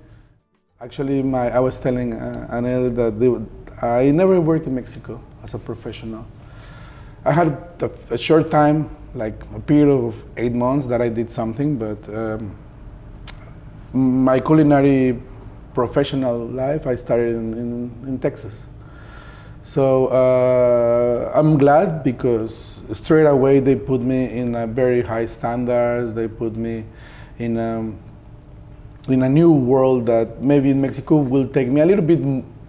Actually, 0.81 1.23
my 1.23 1.49
I 1.49 1.59
was 1.59 1.79
telling 1.79 2.13
uh, 2.13 2.49
Anel 2.51 2.93
that 2.95 3.17
they, 3.17 3.29
would- 3.29 3.49
I 3.81 4.11
never 4.11 4.41
worked 4.41 4.67
in 4.67 4.75
Mexico 4.75 5.21
as 5.43 5.53
a 5.53 5.59
professional. 5.59 6.25
I 7.23 7.31
had 7.31 7.47
a, 7.79 7.89
a, 8.11 8.17
short 8.17 8.51
time, 8.51 8.89
like 9.15 9.41
a 9.55 9.59
period 9.59 9.89
of 9.89 10.23
eight 10.37 10.53
months 10.53 10.87
that 10.87 11.01
I 11.01 11.09
did 11.09 11.31
something, 11.31 11.77
but 11.77 11.97
um, 12.13 12.55
my 13.93 14.39
culinary 14.39 15.21
professional 15.73 16.45
life 16.47 16.85
I 16.85 16.95
started 16.95 17.35
in, 17.35 17.53
in, 17.53 18.07
in 18.07 18.19
Texas. 18.19 18.61
So 19.63 20.07
uh, 20.07 21.31
I'm 21.33 21.57
glad 21.57 22.03
because 22.03 22.81
straight 22.93 23.25
away 23.25 23.59
they 23.59 23.75
put 23.75 24.01
me 24.01 24.37
in 24.37 24.53
a 24.55 24.67
very 24.67 25.01
high 25.01 25.25
standards. 25.25 26.13
They 26.13 26.27
put 26.27 26.55
me 26.55 26.85
in 27.39 27.57
a, 27.57 27.79
um, 27.79 27.97
in 29.07 29.23
a 29.23 29.29
new 29.29 29.51
world 29.51 30.05
that 30.05 30.41
maybe 30.41 30.69
in 30.69 30.81
Mexico 30.81 31.17
will 31.17 31.47
take 31.47 31.67
me 31.67 31.81
a 31.81 31.85
little 31.85 32.05
bit 32.05 32.21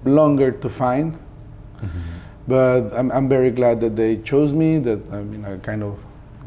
longer 0.05 0.51
to 0.53 0.69
find. 0.69 1.13
Mm-hmm. 1.13 1.99
But 2.49 2.93
I'm, 2.95 3.13
I'm 3.13 3.29
very 3.29 3.51
glad 3.51 3.81
that 3.81 3.97
they 3.97 4.17
chose 4.19 4.53
me. 4.53 4.79
That 4.79 5.01
I 5.13 5.23
mean, 5.23 5.45
I 5.45 5.59
kind 5.59 5.83
of 5.83 5.99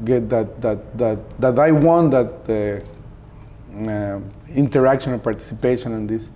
get 0.06 0.30
that 0.30 0.62
that 0.62 0.98
that 0.98 1.40
that 1.40 1.60
I 1.60 1.72
want 1.72 2.12
that 2.12 2.32
uh, 2.50 3.90
uh, 3.90 4.20
interaction 4.50 5.14
and 5.14 5.24
participation 5.24 5.94
in 5.94 6.08
this 6.08 6.30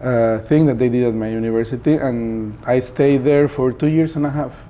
uh, 0.00 0.38
thing 0.38 0.66
that 0.66 0.78
they 0.78 0.88
did 0.88 1.04
at 1.04 1.14
my 1.14 1.28
university, 1.28 1.94
and 1.94 2.58
I 2.66 2.80
stayed 2.80 3.24
there 3.24 3.48
for 3.48 3.72
two 3.72 3.88
years 3.88 4.16
and 4.16 4.26
a 4.26 4.30
half. 4.30 4.68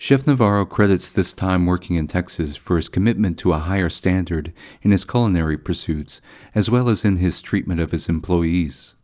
Chef 0.00 0.26
Navarro 0.28 0.64
credits 0.64 1.12
this 1.12 1.34
time 1.34 1.66
working 1.66 1.96
in 1.96 2.06
Texas 2.06 2.54
for 2.54 2.76
his 2.76 2.88
commitment 2.88 3.36
to 3.38 3.52
a 3.52 3.58
higher 3.58 3.88
standard 3.88 4.52
in 4.80 4.92
his 4.92 5.04
culinary 5.04 5.58
pursuits, 5.58 6.20
as 6.54 6.70
well 6.70 6.88
as 6.88 7.04
in 7.04 7.16
his 7.16 7.42
treatment 7.42 7.80
of 7.80 7.90
his 7.90 8.08
employees. 8.08 8.94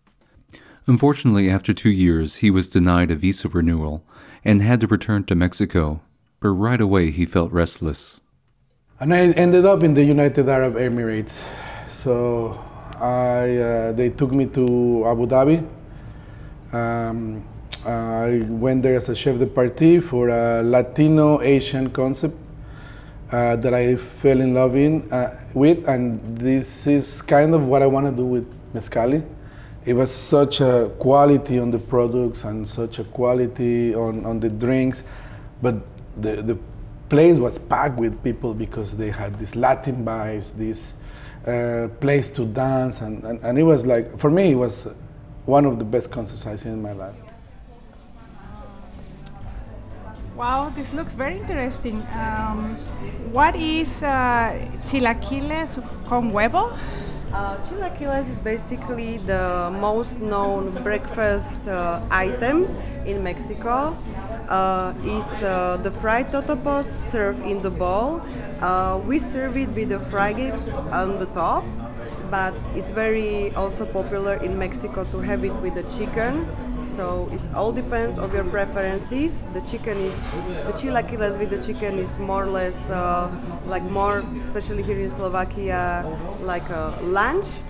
Unfortunately, 0.86 1.50
after 1.50 1.74
two 1.74 1.90
years, 1.90 2.36
he 2.36 2.50
was 2.50 2.68
denied 2.68 3.10
a 3.10 3.16
visa 3.16 3.48
renewal 3.48 4.06
and 4.44 4.62
had 4.62 4.80
to 4.80 4.86
return 4.86 5.24
to 5.24 5.34
Mexico, 5.34 6.00
but 6.44 6.50
right 6.50 6.82
away 6.82 7.10
he 7.10 7.24
felt 7.24 7.50
restless. 7.52 8.20
And 9.00 9.14
I 9.14 9.32
ended 9.32 9.64
up 9.64 9.82
in 9.82 9.94
the 9.94 10.04
United 10.04 10.46
Arab 10.46 10.74
Emirates. 10.74 11.40
So 11.88 12.62
I, 13.00 13.56
uh, 13.56 13.92
they 13.92 14.10
took 14.10 14.30
me 14.30 14.44
to 14.52 15.06
Abu 15.06 15.26
Dhabi. 15.26 15.66
Um, 16.70 17.48
I 17.86 18.44
went 18.46 18.82
there 18.82 18.96
as 18.96 19.08
a 19.08 19.14
chef 19.14 19.38
de 19.38 19.46
partie 19.46 20.00
for 20.00 20.28
a 20.28 20.62
Latino 20.62 21.40
Asian 21.40 21.88
concept 21.88 22.36
uh, 23.32 23.56
that 23.56 23.72
I 23.72 23.96
fell 23.96 24.38
in 24.42 24.52
love 24.52 24.76
in, 24.76 25.10
uh, 25.10 25.48
with, 25.54 25.88
and 25.88 26.36
this 26.36 26.86
is 26.86 27.22
kind 27.22 27.54
of 27.54 27.64
what 27.64 27.80
I 27.80 27.86
want 27.86 28.04
to 28.04 28.12
do 28.12 28.26
with 28.26 28.46
Mezcali. 28.74 29.24
It 29.86 29.94
was 29.94 30.12
such 30.12 30.60
a 30.60 30.90
quality 30.98 31.58
on 31.58 31.70
the 31.70 31.78
products 31.78 32.44
and 32.44 32.68
such 32.68 32.98
a 32.98 33.04
quality 33.04 33.94
on, 33.94 34.26
on 34.26 34.40
the 34.40 34.50
drinks, 34.50 35.04
but 35.62 35.93
the, 36.16 36.42
the 36.42 36.58
place 37.08 37.38
was 37.38 37.58
packed 37.58 37.98
with 37.98 38.22
people 38.22 38.54
because 38.54 38.96
they 38.96 39.10
had 39.10 39.38
these 39.38 39.54
Latin 39.56 40.04
vibes, 40.04 40.56
this 40.56 40.92
uh, 41.46 41.88
place 42.00 42.30
to 42.30 42.46
dance, 42.46 43.00
and, 43.00 43.22
and, 43.24 43.42
and, 43.42 43.58
it 43.58 43.62
was 43.62 43.84
like, 43.84 44.18
for 44.18 44.30
me, 44.30 44.52
it 44.52 44.54
was 44.54 44.88
one 45.44 45.64
of 45.66 45.78
the 45.78 45.84
best 45.84 46.10
concerts 46.10 46.46
I've 46.46 46.60
seen 46.60 46.72
in 46.72 46.82
my 46.82 46.92
life. 46.92 47.14
Wow, 50.36 50.72
this 50.74 50.92
looks 50.92 51.14
very 51.14 51.38
interesting. 51.38 52.02
Um, 52.12 52.74
what 53.30 53.54
is 53.54 54.02
uh, 54.02 54.58
chilaquiles 54.86 55.78
con 56.06 56.32
huevo? 56.32 56.76
Uh, 57.32 57.56
chilaquiles 57.58 58.28
is 58.28 58.40
basically 58.40 59.18
the 59.18 59.70
most 59.80 60.20
known 60.20 60.70
breakfast 60.82 61.66
uh, 61.68 62.00
item 62.10 62.64
in 63.06 63.22
Mexico. 63.22 63.94
Uh, 64.44 64.92
is 65.04 65.42
uh, 65.42 65.80
the 65.82 65.90
fried 65.90 66.28
totopos 66.28 66.84
served 66.84 67.40
in 67.48 67.62
the 67.62 67.70
bowl 67.70 68.20
uh, 68.64 68.98
we 69.06 69.18
serve 69.18 69.56
it 69.56 69.68
with 69.76 69.90
the 69.90 70.00
egg 70.16 70.54
on 70.92 71.18
the 71.18 71.26
top, 71.36 71.64
but 72.30 72.54
it's 72.74 72.90
very 72.90 73.52
also 73.54 73.84
popular 73.84 74.34
in 74.42 74.58
Mexico 74.58 75.04
to 75.04 75.18
have 75.20 75.44
it 75.44 75.52
with 75.60 75.74
the 75.74 75.82
chicken. 75.84 76.48
So 76.82 77.28
it 77.32 77.46
all 77.54 77.72
depends 77.72 78.16
of 78.16 78.32
your 78.32 78.44
preferences. 78.44 79.48
The 79.48 79.60
chicken 79.62 79.98
is 79.98 80.32
the 80.32 80.72
chilaquiles 80.72 81.38
with 81.38 81.50
the 81.50 81.60
chicken 81.60 81.98
is 81.98 82.18
more 82.18 82.44
or 82.44 82.50
less 82.50 82.90
uh, 82.90 83.28
like 83.66 83.82
more, 83.84 84.24
especially 84.40 84.82
here 84.82 85.00
in 85.00 85.08
Slovakia, 85.08 86.04
like 86.40 86.68
a 86.70 86.96
lunch, 87.02 87.60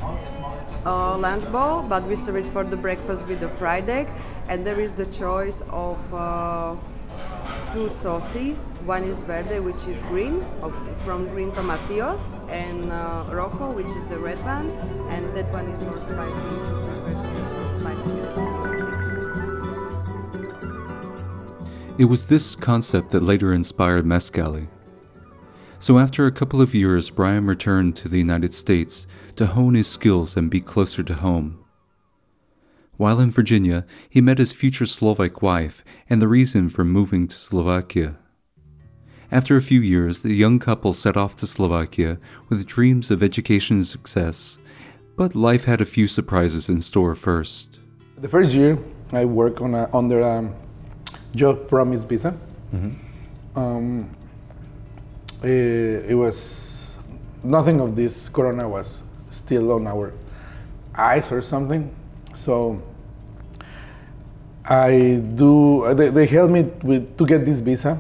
uh, 0.85 1.17
lunch 1.19 1.51
bowl. 1.51 1.83
But 1.83 2.05
we 2.05 2.17
serve 2.17 2.37
it 2.37 2.47
for 2.47 2.65
the 2.65 2.77
breakfast 2.77 3.27
with 3.27 3.41
the 3.41 3.49
fried 3.49 3.89
egg, 3.89 4.09
and 4.49 4.65
there 4.67 4.81
is 4.81 4.93
the 4.93 5.07
choice 5.07 5.63
of. 5.71 6.15
Uh, 6.15 6.77
two 7.73 7.89
sauces. 7.89 8.71
One 8.87 9.03
is 9.03 9.21
verde, 9.21 9.59
which 9.59 9.87
is 9.89 10.05
green, 10.05 10.43
of, 10.63 10.73
from 11.03 11.29
green 11.29 11.51
tomatillos, 11.53 12.39
and 12.49 12.93
uh, 12.93 13.25
rojo, 13.31 13.73
which 13.73 13.89
is 13.89 14.05
the 14.05 14.19
red 14.19 14.39
one, 14.45 14.71
and 15.11 15.25
that 15.35 15.53
one 15.53 15.67
is 15.69 15.83
more 15.83 16.01
spicy. 16.01 16.47
It 21.99 22.07
was 22.07 22.29
this 22.29 22.57
concept 22.57 23.11
that 23.11 23.23
later 23.23 23.53
inspired 23.53 24.05
Mezcali. 24.05 24.69
So 25.79 25.99
after 25.99 26.27
a 26.27 26.33
couple 26.33 26.61
of 26.63 26.75
years, 26.75 27.11
Brian 27.11 27.47
returned 27.47 27.97
to 27.97 28.09
the 28.09 28.19
United 28.19 28.55
States 28.55 29.07
to 29.37 29.47
hone 29.47 29.75
his 29.75 29.87
skills 29.87 30.37
and 30.37 30.51
be 30.51 30.61
closer 30.61 31.03
to 31.03 31.15
home. 31.15 31.65
While 32.97 33.19
in 33.19 33.31
Virginia, 33.31 33.85
he 34.09 34.21
met 34.21 34.39
his 34.39 34.53
future 34.53 34.87
Slovak 34.87 35.43
wife 35.43 35.85
and 36.09 36.23
the 36.23 36.29
reason 36.29 36.69
for 36.69 36.85
moving 36.85 37.27
to 37.27 37.35
Slovakia. 37.35 38.17
After 39.33 39.57
a 39.57 39.63
few 39.63 39.81
years, 39.81 40.23
the 40.23 40.35
young 40.35 40.61
couple 40.61 40.93
set 40.93 41.17
off 41.17 41.35
to 41.37 41.47
Slovakia 41.47 42.19
with 42.49 42.67
dreams 42.67 43.11
of 43.11 43.23
education 43.23 43.79
and 43.79 43.87
success, 43.87 44.59
but 45.17 45.35
life 45.35 45.65
had 45.65 45.81
a 45.81 45.85
few 45.85 46.07
surprises 46.07 46.69
in 46.69 46.81
store 46.81 47.17
first. 47.17 47.81
The 48.19 48.29
first 48.29 48.53
year, 48.53 48.79
I 49.13 49.25
worked 49.25 49.61
on 49.61 49.75
a, 49.75 49.91
under 49.93 50.21
a 50.21 50.49
job 51.35 51.69
promise 51.69 52.05
visa. 52.05 52.39
Mm-hmm. 52.73 53.59
Um, 53.59 54.11
it, 55.43 55.49
eh, 55.49 56.13
it 56.13 56.15
was 56.15 56.95
nothing 57.43 57.81
of 57.81 57.97
this 57.97 58.29
corona 58.29 58.69
was 58.69 59.04
still 59.35 59.73
on 59.73 59.87
our 59.87 60.13
eyes 60.97 61.31
or 61.33 61.43
something 61.43 61.95
so 62.37 62.83
I 64.65 65.23
do. 65.35 65.95
They, 65.95 66.09
they 66.09 66.27
helped 66.27 66.53
me 66.53 66.63
with 66.83 67.19
to 67.19 67.27
get 67.27 67.45
this 67.45 67.61
visa, 67.61 67.99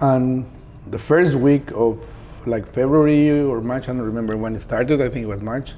and 0.00 0.46
the 0.86 0.98
first 0.98 1.34
week 1.34 1.70
of 1.72 2.46
like 2.46 2.66
February 2.66 3.42
or 3.42 3.60
March, 3.60 3.84
I 3.84 3.92
don't 3.92 4.00
remember 4.00 4.36
when 4.36 4.54
it 4.56 4.60
started. 4.60 5.00
I 5.00 5.08
think 5.08 5.24
it 5.24 5.28
was 5.28 5.42
March. 5.42 5.74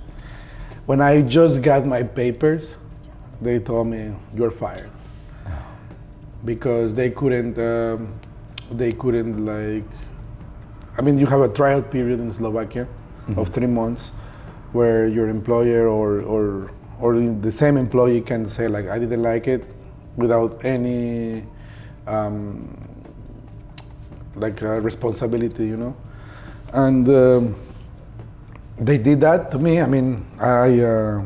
When 0.87 1.01
I 1.01 1.23
just 1.23 1.63
got 1.63 1.85
my 1.85 2.03
papers, 2.03 2.75
they 3.41 3.59
told 3.59 3.89
me 3.89 4.15
you're 4.35 4.51
fired 4.51 4.91
because 6.45 6.95
they 6.95 7.11
couldn't. 7.11 7.59
Um, 7.59 8.15
they 8.71 8.93
couldn't 8.93 9.45
like. 9.45 9.89
I 10.97 11.03
mean, 11.03 11.19
you 11.19 11.27
have 11.27 11.41
a 11.41 11.49
trial 11.49 11.83
period 11.83 12.21
in 12.21 12.33
Slovakia 12.33 12.87
mm-hmm. 12.87 13.39
of 13.39 13.49
three 13.49 13.67
months, 13.67 14.11
where 14.73 15.07
your 15.09 15.29
employer 15.29 15.89
or 15.89 16.21
or 16.21 16.71
or 17.01 17.21
the 17.21 17.53
same 17.53 17.77
employee 17.77 18.21
can 18.21 18.49
say 18.49 18.69
like 18.69 18.87
I 18.87 18.99
didn't 18.99 19.23
like 19.23 19.47
it 19.47 19.65
without 20.17 20.65
any 20.65 21.45
um, 22.07 22.77
like 24.35 24.63
uh, 24.63 24.81
responsibility, 24.81 25.67
you 25.67 25.77
know, 25.77 25.97
and 26.73 27.09
um, 27.09 27.57
they 28.79 28.99
did 28.99 29.21
that 29.21 29.51
to 29.51 29.59
me. 29.59 29.81
I 29.81 29.87
mean, 29.87 30.27
I 30.39 30.81
uh, 30.81 31.25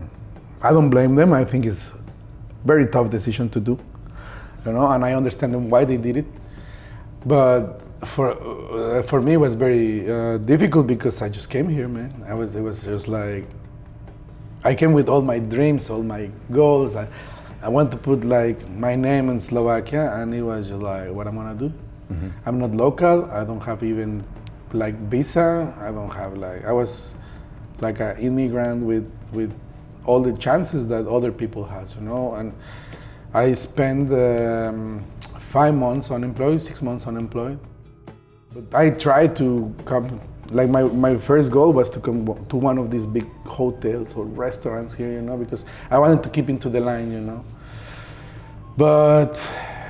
I 0.63 0.71
don't 0.71 0.91
blame 0.91 1.15
them. 1.15 1.33
I 1.33 1.45
think 1.45 1.67
it's 1.67 1.93
very 2.65 2.87
tough 2.87 3.11
decision 3.11 3.49
to 3.51 3.61
do, 3.61 3.79
you 4.65 4.73
know, 4.73 4.91
and 4.91 5.05
I 5.05 5.15
understand 5.15 5.71
why 5.71 5.85
they 5.85 5.97
did 5.97 6.19
it, 6.19 6.27
but 7.27 7.81
for 8.05 8.31
uh, 8.31 9.03
for 9.03 9.21
me 9.21 9.35
it 9.35 9.37
was 9.37 9.55
very 9.55 10.11
uh, 10.11 10.39
difficult 10.39 10.87
because 10.87 11.23
I 11.23 11.29
just 11.29 11.49
came 11.51 11.69
here, 11.69 11.89
man. 11.89 12.25
I 12.29 12.35
was 12.35 12.57
it 12.57 12.61
was 12.61 12.85
just 12.85 13.09
like 13.09 13.47
I 14.65 14.75
came 14.75 14.93
with 14.93 15.09
all 15.09 15.23
my 15.23 15.39
dreams, 15.39 15.91
all 15.91 16.03
my 16.03 16.31
goals. 16.51 16.95
I, 16.97 17.09
I 17.61 17.69
want 17.69 17.91
to 17.93 17.97
put 17.97 18.25
like 18.25 18.69
my 18.69 18.95
name 18.95 19.29
in 19.29 19.41
Slovakia, 19.41 20.13
and 20.15 20.35
it 20.35 20.43
was 20.43 20.69
just 20.69 20.83
like, 20.83 21.11
what 21.11 21.27
I'm 21.27 21.37
gonna 21.37 21.55
do? 21.55 21.73
Mm-hmm. 22.13 22.29
I'm 22.47 22.59
not 22.59 22.73
local. 22.73 23.31
I 23.31 23.45
don't 23.45 23.63
have 23.63 23.83
even 23.83 24.25
like 24.73 24.95
visa. 25.11 25.75
I 25.79 25.93
don't 25.93 26.11
have 26.11 26.37
like 26.37 26.65
I 26.65 26.73
was 26.73 27.15
like 27.81 28.01
an 28.01 28.17
immigrant 28.19 28.85
with 28.85 29.11
with 29.33 29.53
all 30.05 30.21
the 30.21 30.33
chances 30.33 30.89
that 30.89 31.07
other 31.07 31.31
people 31.31 31.65
has, 31.65 31.95
you 31.95 32.03
know. 32.03 32.35
And 32.35 32.53
I 33.33 33.55
spent 33.55 34.13
um, 34.13 35.05
five 35.39 35.75
months 35.75 36.11
unemployed, 36.11 36.61
six 36.61 36.83
months 36.83 37.07
unemployed. 37.07 37.59
But 38.55 38.75
I 38.75 38.91
tried 38.91 39.35
to 39.37 39.75
come 39.85 40.21
like 40.51 40.69
my, 40.69 40.83
my 40.83 41.17
first 41.17 41.51
goal 41.51 41.73
was 41.73 41.89
to 41.91 42.01
come 42.01 42.27
to 42.49 42.57
one 42.57 42.77
of 42.79 42.91
these 42.91 43.07
big 43.07 43.27
hotels 43.47 44.15
or 44.15 44.27
restaurants 44.27 44.93
here, 44.93 45.11
you 45.11 45.23
know, 45.23 45.37
because 45.37 45.65
I 45.91 45.99
wanted 45.99 46.23
to 46.23 46.29
keep 46.29 46.49
into 46.51 46.69
the 46.69 46.81
line, 46.81 47.11
you 47.11 47.21
know. 47.21 47.45
But 48.77 49.41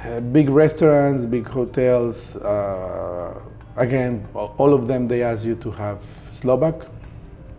uh, 0.05 0.21
big 0.21 0.49
restaurants, 0.49 1.25
big 1.25 1.47
hotels. 1.49 2.37
Uh, 2.37 3.41
again, 3.77 4.27
all 4.35 4.75
of 4.75 4.87
them 4.87 5.09
they 5.09 5.23
ask 5.23 5.45
you 5.45 5.57
to 5.57 5.71
have 5.73 6.05
Slovak, 6.33 6.87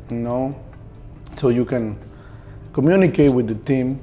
you 0.09 0.17
know, 0.17 0.55
so 1.35 1.49
you 1.49 1.65
can 1.65 1.97
communicate 2.71 3.31
with 3.33 3.47
the 3.47 3.55
team, 3.55 3.99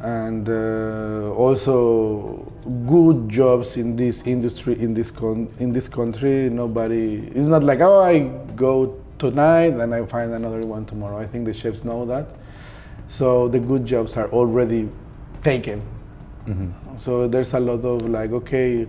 and 0.00 0.48
uh, 0.48 1.32
also 1.34 2.52
good 2.86 3.28
jobs 3.28 3.76
in 3.76 3.96
this 3.96 4.26
industry 4.26 4.78
in 4.80 4.94
this 4.94 5.10
con- 5.10 5.52
in 5.58 5.72
this 5.72 5.88
country. 5.88 6.50
Nobody. 6.50 7.26
It's 7.34 7.46
not 7.46 7.62
like 7.62 7.80
oh 7.80 8.02
I 8.02 8.18
go 8.54 9.00
tonight 9.18 9.74
and 9.74 9.94
I 9.94 10.04
find 10.06 10.32
another 10.32 10.60
one 10.60 10.84
tomorrow. 10.84 11.18
I 11.18 11.26
think 11.26 11.46
the 11.46 11.54
chefs 11.54 11.84
know 11.84 12.04
that. 12.06 12.28
So 13.08 13.48
the 13.48 13.58
good 13.58 13.86
jobs 13.86 14.16
are 14.16 14.28
already 14.30 14.88
taken. 15.42 15.82
Mm-hmm. 16.46 16.98
So 16.98 17.28
there's 17.28 17.52
a 17.54 17.60
lot 17.60 17.84
of 17.84 18.08
like, 18.08 18.32
okay, 18.32 18.86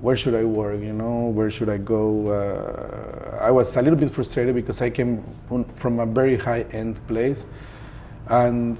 where 0.00 0.16
should 0.16 0.34
I 0.34 0.44
work? 0.44 0.80
You 0.80 0.92
know, 0.92 1.28
where 1.28 1.50
should 1.50 1.68
I 1.68 1.78
go? 1.78 2.28
Uh, 2.28 3.38
I 3.40 3.50
was 3.50 3.76
a 3.76 3.82
little 3.82 3.98
bit 3.98 4.10
frustrated 4.10 4.54
because 4.54 4.80
I 4.82 4.90
came 4.90 5.22
from 5.76 6.00
a 6.00 6.06
very 6.06 6.36
high-end 6.36 7.06
place, 7.06 7.44
and 8.28 8.78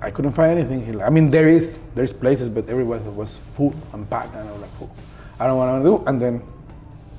I 0.00 0.10
couldn't 0.10 0.32
find 0.32 0.58
anything 0.58 0.84
here. 0.84 1.02
I 1.02 1.10
mean, 1.10 1.30
there 1.30 1.48
is 1.48 1.76
there's 1.94 2.12
places, 2.12 2.48
but 2.48 2.68
everyone 2.68 3.16
was 3.16 3.36
full 3.36 3.74
and 3.92 4.08
packed, 4.08 4.34
and 4.34 4.48
I 4.48 4.52
was 4.52 4.60
like, 4.62 4.70
oh, 4.82 4.90
I 5.40 5.46
don't 5.46 5.58
want 5.58 5.82
to 5.82 5.90
do. 5.90 6.04
And 6.06 6.20
then 6.20 6.42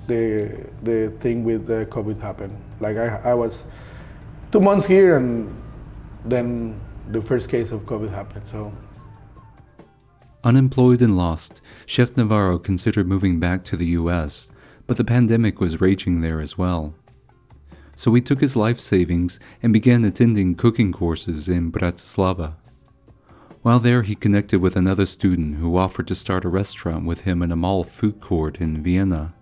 the 0.08 0.70
the 0.84 1.12
thing 1.20 1.44
with 1.44 1.67
the 1.67 1.86
COVID 1.89 2.22
happened. 2.22 2.55
Like 2.79 2.98
I, 2.98 3.32
I 3.32 3.34
was 3.34 3.63
two 4.51 4.60
months 4.60 4.86
here, 4.86 5.17
and 5.17 5.55
then 6.24 6.79
the 7.10 7.22
first 7.22 7.50
case 7.50 7.72
of 7.72 7.82
COVID 7.82 8.12
happened. 8.12 8.48
So. 8.48 8.72
Unemployed 10.44 11.01
and 11.01 11.17
lost, 11.17 11.60
Chef 11.88 12.15
Navarro 12.15 12.60
considered 12.60 13.08
moving 13.08 13.39
back 13.39 13.63
to 13.65 13.75
the 13.75 13.88
US, 13.98 14.51
but 14.86 14.96
the 14.98 15.03
pandemic 15.03 15.60
was 15.60 15.82
raging 15.82 16.22
there 16.22 16.39
as 16.39 16.55
well. 16.55 16.94
So 17.96 18.13
he 18.13 18.22
took 18.22 18.41
his 18.41 18.55
life 18.55 18.79
savings 18.79 19.39
and 19.63 19.74
began 19.74 20.05
attending 20.05 20.53
cooking 20.53 20.91
courses 20.91 21.50
in 21.50 21.72
Bratislava. 21.72 22.53
While 23.65 23.79
there, 23.79 24.03
he 24.03 24.13
connected 24.13 24.62
with 24.62 24.75
another 24.75 25.07
student 25.07 25.55
who 25.55 25.75
offered 25.75 26.07
to 26.10 26.13
start 26.13 26.45
a 26.45 26.50
restaurant 26.50 27.07
with 27.07 27.22
him 27.22 27.41
in 27.41 27.51
a 27.51 27.55
mall 27.55 27.84
food 27.84 28.22
court 28.22 28.57
in 28.57 28.84
Vienna. 28.84 29.34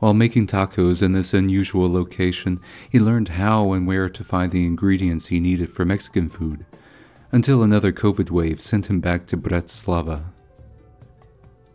While 0.00 0.12
making 0.12 0.48
tacos 0.48 1.00
in 1.00 1.14
this 1.14 1.32
unusual 1.32 1.90
location, 1.90 2.60
he 2.90 3.00
learned 3.00 3.28
how 3.28 3.72
and 3.72 3.86
where 3.86 4.10
to 4.10 4.22
find 4.22 4.52
the 4.52 4.66
ingredients 4.66 5.28
he 5.28 5.40
needed 5.40 5.70
for 5.70 5.86
Mexican 5.86 6.28
food, 6.28 6.66
until 7.32 7.62
another 7.62 7.90
COVID 7.90 8.30
wave 8.30 8.60
sent 8.60 8.90
him 8.90 9.00
back 9.00 9.26
to 9.28 9.38
Bratislava. 9.38 10.24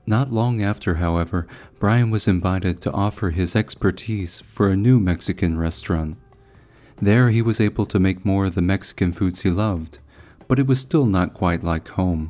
Not 0.05 0.31
long 0.31 0.61
after, 0.61 0.93
however, 0.97 1.47
Brian 1.79 2.11
was 2.11 2.27
invited 2.27 2.81
to 2.81 2.91
offer 2.91 3.31
his 3.31 3.55
expertise 3.55 4.39
for 4.39 4.69
a 4.69 4.77
new 4.77 4.99
Mexican 4.99 5.57
restaurant. 5.57 6.17
There, 7.01 7.31
he 7.31 7.41
was 7.41 7.59
able 7.59 7.87
to 7.87 7.99
make 7.99 8.23
more 8.23 8.45
of 8.45 8.53
the 8.53 8.61
Mexican 8.61 9.11
foods 9.11 9.41
he 9.41 9.49
loved, 9.49 9.97
but 10.51 10.59
it 10.59 10.67
was 10.67 10.81
still 10.81 11.05
not 11.05 11.33
quite 11.33 11.63
like 11.63 11.87
home. 11.87 12.29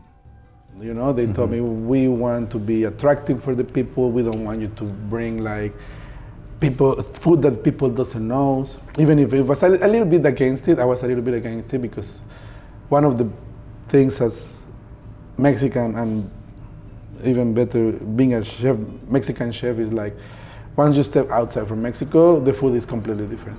You 0.80 0.94
know, 0.94 1.12
they 1.12 1.24
mm-hmm. 1.24 1.34
told 1.34 1.50
me 1.50 1.58
mm-hmm. 1.58 1.88
we 1.88 2.08
want 2.08 2.52
to 2.52 2.60
be 2.60 2.84
attractive 2.84 3.44
for 3.44 3.56
the 3.56 3.64
people. 3.64 4.12
We 4.12 4.22
don't 4.22 4.46
want 4.46 4.62
you 4.62 4.68
to 4.76 4.84
bring 4.84 5.44
like 5.44 5.74
people 6.60 7.02
food 7.02 7.42
that 7.42 7.64
people 7.64 7.90
doesn't 7.90 8.28
know. 8.28 8.68
Even 9.00 9.18
if 9.18 9.34
it 9.34 9.42
was 9.42 9.64
a, 9.64 9.70
a 9.70 9.90
little 9.90 10.06
bit 10.06 10.24
against 10.24 10.68
it, 10.68 10.78
I 10.78 10.86
was 10.86 11.02
a 11.02 11.08
little 11.08 11.24
bit 11.24 11.34
against 11.34 11.74
it 11.74 11.80
because 11.80 12.20
one 12.90 13.06
of 13.06 13.18
the 13.18 13.28
things 13.88 14.22
as 14.22 14.62
Mexican 15.36 15.96
and 15.96 16.30
even 17.24 17.56
better 17.56 17.94
being 17.94 18.36
a 18.36 18.44
chef, 18.44 18.78
Mexican 19.08 19.52
chef 19.52 19.80
is 19.80 19.92
like 19.92 20.16
once 20.76 20.96
you 20.96 21.02
step 21.02 21.28
outside 21.32 21.68
from 21.68 21.82
Mexico, 21.82 22.40
the 22.40 22.54
food 22.54 22.76
is 22.76 22.86
completely 22.86 23.26
different. 23.26 23.58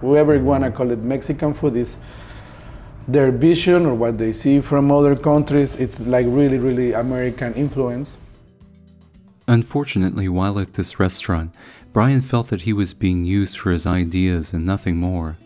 Whoever 0.00 0.34
you 0.34 0.42
wanna 0.42 0.72
call 0.72 0.90
it 0.90 0.98
Mexican 0.98 1.54
food 1.54 1.76
is 1.76 1.96
their 3.06 3.30
vision 3.30 3.86
or 3.86 3.94
what 3.94 4.18
they 4.18 4.32
see 4.32 4.60
from 4.60 4.90
other 4.90 5.14
countries. 5.14 5.74
It's 5.76 6.00
like 6.00 6.26
really, 6.28 6.58
really 6.58 6.92
American 6.92 7.54
influence. 7.54 8.16
Unfortunately, 9.46 10.28
while 10.28 10.58
at 10.58 10.74
this 10.74 10.98
restaurant, 10.98 11.52
Brian 11.92 12.22
felt 12.22 12.48
that 12.48 12.62
he 12.62 12.72
was 12.72 12.94
being 12.94 13.24
used 13.24 13.58
for 13.58 13.70
his 13.70 13.86
ideas 13.86 14.52
and 14.52 14.64
nothing 14.64 14.96
more. 14.96 15.36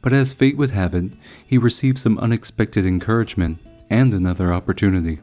But 0.00 0.12
as 0.12 0.32
fate 0.32 0.56
would 0.56 0.70
have 0.70 0.94
it, 0.94 1.12
he 1.46 1.58
received 1.58 1.98
some 1.98 2.18
unexpected 2.18 2.86
encouragement 2.86 3.58
and 3.90 4.14
another 4.14 4.52
opportunity. 4.52 5.20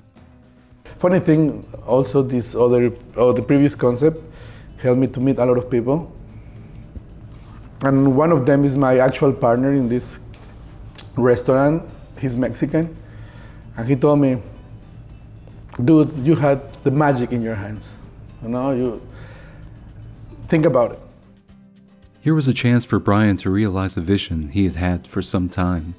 Funny 0.98 1.20
thing, 1.20 1.66
also 1.88 2.22
this 2.22 2.56
other, 2.56 2.92
or 3.16 3.34
the 3.34 3.42
previous 3.42 3.74
concept, 3.74 4.22
helped 4.78 5.00
me 5.00 5.08
to 5.08 5.20
meet 5.20 5.38
a 5.38 5.46
lot 5.46 5.58
of 5.58 5.70
people. 5.70 6.14
And 7.82 8.16
one 8.18 8.32
of 8.32 8.46
them 8.46 8.66
is 8.66 8.76
my 8.76 9.00
actual 9.00 9.32
partner 9.32 9.74
in 9.74 9.88
this 9.88 10.20
restaurant. 11.16 11.84
He's 12.20 12.36
Mexican, 12.36 12.96
and 13.78 13.88
he 13.88 13.96
told 13.96 14.20
me, 14.20 14.42
"Dude, 15.84 16.12
you 16.18 16.36
had 16.36 16.60
the 16.84 16.92
magic 16.92 17.32
in 17.32 17.42
your 17.42 17.56
hands. 17.56 17.94
You 18.44 18.50
know, 18.50 18.72
you 18.72 19.02
think 20.48 20.66
about 20.66 20.92
it." 20.92 21.00
Here 22.22 22.36
was 22.36 22.48
a 22.48 22.54
chance 22.54 22.84
for 22.84 23.00
Brian 23.00 23.38
to 23.38 23.50
realize 23.50 23.96
a 23.96 24.02
vision 24.02 24.50
he 24.50 24.66
had 24.66 24.76
had 24.76 25.08
for 25.08 25.22
some 25.22 25.48
time. 25.48 25.96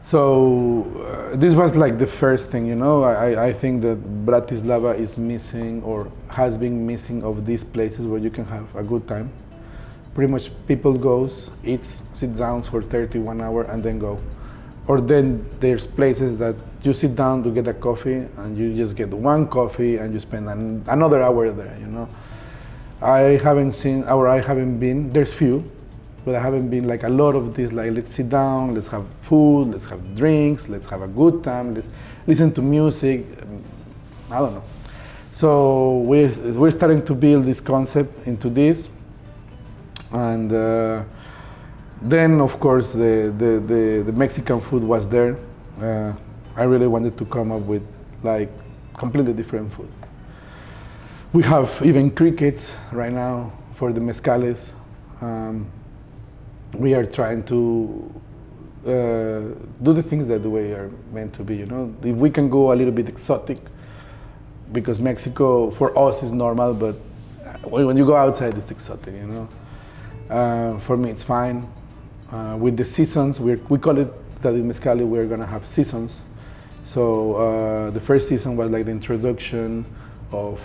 So 0.00 0.86
uh, 1.04 1.36
this 1.36 1.54
was 1.54 1.76
like 1.76 1.98
the 1.98 2.06
first 2.06 2.50
thing, 2.50 2.64
you 2.64 2.76
know. 2.76 3.02
I, 3.02 3.48
I 3.48 3.52
think 3.52 3.82
that 3.82 3.98
Bratislava 4.24 4.98
is 4.98 5.18
missing 5.18 5.82
or 5.82 6.10
has 6.30 6.56
been 6.56 6.86
missing 6.86 7.22
of 7.22 7.44
these 7.44 7.62
places 7.62 8.06
where 8.06 8.18
you 8.18 8.30
can 8.30 8.46
have 8.46 8.74
a 8.74 8.82
good 8.82 9.06
time 9.06 9.30
pretty 10.18 10.32
much 10.32 10.50
people 10.66 10.94
goes, 10.94 11.48
eats, 11.62 12.02
sit 12.12 12.36
down 12.36 12.60
for 12.60 12.82
31 12.82 13.40
hour 13.40 13.62
and 13.62 13.84
then 13.84 14.00
go. 14.00 14.18
Or 14.88 15.00
then 15.00 15.48
there's 15.60 15.86
places 15.86 16.38
that 16.38 16.56
you 16.82 16.92
sit 16.92 17.14
down 17.14 17.44
to 17.44 17.52
get 17.52 17.68
a 17.68 17.72
coffee 17.72 18.26
and 18.36 18.58
you 18.58 18.76
just 18.76 18.96
get 18.96 19.10
one 19.10 19.46
coffee 19.46 19.96
and 19.96 20.12
you 20.12 20.18
spend 20.18 20.48
an, 20.48 20.84
another 20.88 21.22
hour 21.22 21.52
there, 21.52 21.78
you 21.78 21.86
know. 21.86 22.08
I 23.00 23.38
haven't 23.44 23.74
seen, 23.74 24.02
or 24.08 24.26
I 24.26 24.40
haven't 24.40 24.80
been, 24.80 25.12
there's 25.12 25.32
few, 25.32 25.70
but 26.24 26.34
I 26.34 26.40
haven't 26.40 26.68
been 26.68 26.88
like 26.88 27.04
a 27.04 27.08
lot 27.08 27.36
of 27.36 27.54
this, 27.54 27.72
like 27.72 27.92
let's 27.92 28.12
sit 28.12 28.28
down, 28.28 28.74
let's 28.74 28.88
have 28.88 29.06
food, 29.20 29.68
let's 29.68 29.86
have 29.86 30.16
drinks, 30.16 30.68
let's 30.68 30.86
have 30.86 31.02
a 31.02 31.06
good 31.06 31.44
time, 31.44 31.76
let's 31.76 31.86
listen 32.26 32.52
to 32.54 32.60
music. 32.60 33.24
I 34.32 34.40
don't 34.40 34.54
know. 34.54 34.64
So 35.32 35.98
we're, 35.98 36.28
we're 36.58 36.72
starting 36.72 37.06
to 37.06 37.14
build 37.14 37.44
this 37.44 37.60
concept 37.60 38.26
into 38.26 38.50
this 38.50 38.88
and 40.12 40.52
uh, 40.52 41.04
then 42.00 42.40
of 42.40 42.58
course 42.60 42.92
the, 42.92 43.34
the, 43.36 43.60
the, 43.66 44.02
the, 44.06 44.12
Mexican 44.12 44.60
food 44.60 44.82
was 44.82 45.08
there. 45.08 45.36
Uh, 45.80 46.12
I 46.56 46.64
really 46.64 46.86
wanted 46.86 47.16
to 47.18 47.24
come 47.24 47.52
up 47.52 47.62
with 47.62 47.86
like 48.22 48.50
completely 48.94 49.32
different 49.32 49.72
food. 49.72 49.90
We 51.32 51.42
have 51.42 51.80
even 51.84 52.10
crickets 52.10 52.74
right 52.90 53.12
now 53.12 53.52
for 53.74 53.92
the 53.92 54.00
mezcales. 54.00 54.70
Um, 55.20 55.70
we 56.72 56.94
are 56.94 57.04
trying 57.04 57.44
to 57.44 58.20
uh, 58.84 58.90
do 59.82 59.92
the 59.92 60.02
things 60.02 60.26
that 60.28 60.42
the 60.42 60.50
way 60.50 60.72
are 60.72 60.90
meant 61.12 61.34
to 61.34 61.42
be. 61.42 61.56
You 61.56 61.66
know, 61.66 61.94
if 62.02 62.16
we 62.16 62.30
can 62.30 62.48
go 62.48 62.72
a 62.72 62.74
little 62.74 62.92
bit 62.92 63.08
exotic, 63.08 63.58
because 64.72 65.00
Mexico 65.00 65.70
for 65.70 65.96
us 65.98 66.22
is 66.22 66.32
normal, 66.32 66.74
but 66.74 66.94
when 67.64 67.96
you 67.96 68.06
go 68.06 68.16
outside, 68.16 68.56
it's 68.56 68.70
exotic. 68.70 69.14
You 69.14 69.26
know. 69.26 69.48
Uh, 70.28 70.78
for 70.80 70.96
me, 70.96 71.10
it's 71.10 71.24
fine. 71.24 71.66
Uh, 72.30 72.56
with 72.58 72.76
the 72.76 72.84
seasons, 72.84 73.40
we 73.40 73.54
we 73.68 73.78
call 73.78 73.96
it 73.98 74.12
that 74.42 74.54
in 74.54 74.68
Mezcali 74.68 75.06
we're 75.06 75.26
gonna 75.26 75.46
have 75.46 75.64
seasons. 75.64 76.20
So 76.84 77.34
uh, 77.34 77.90
the 77.90 78.00
first 78.00 78.28
season 78.28 78.56
was 78.56 78.70
like 78.70 78.84
the 78.84 78.90
introduction 78.90 79.84
of 80.32 80.60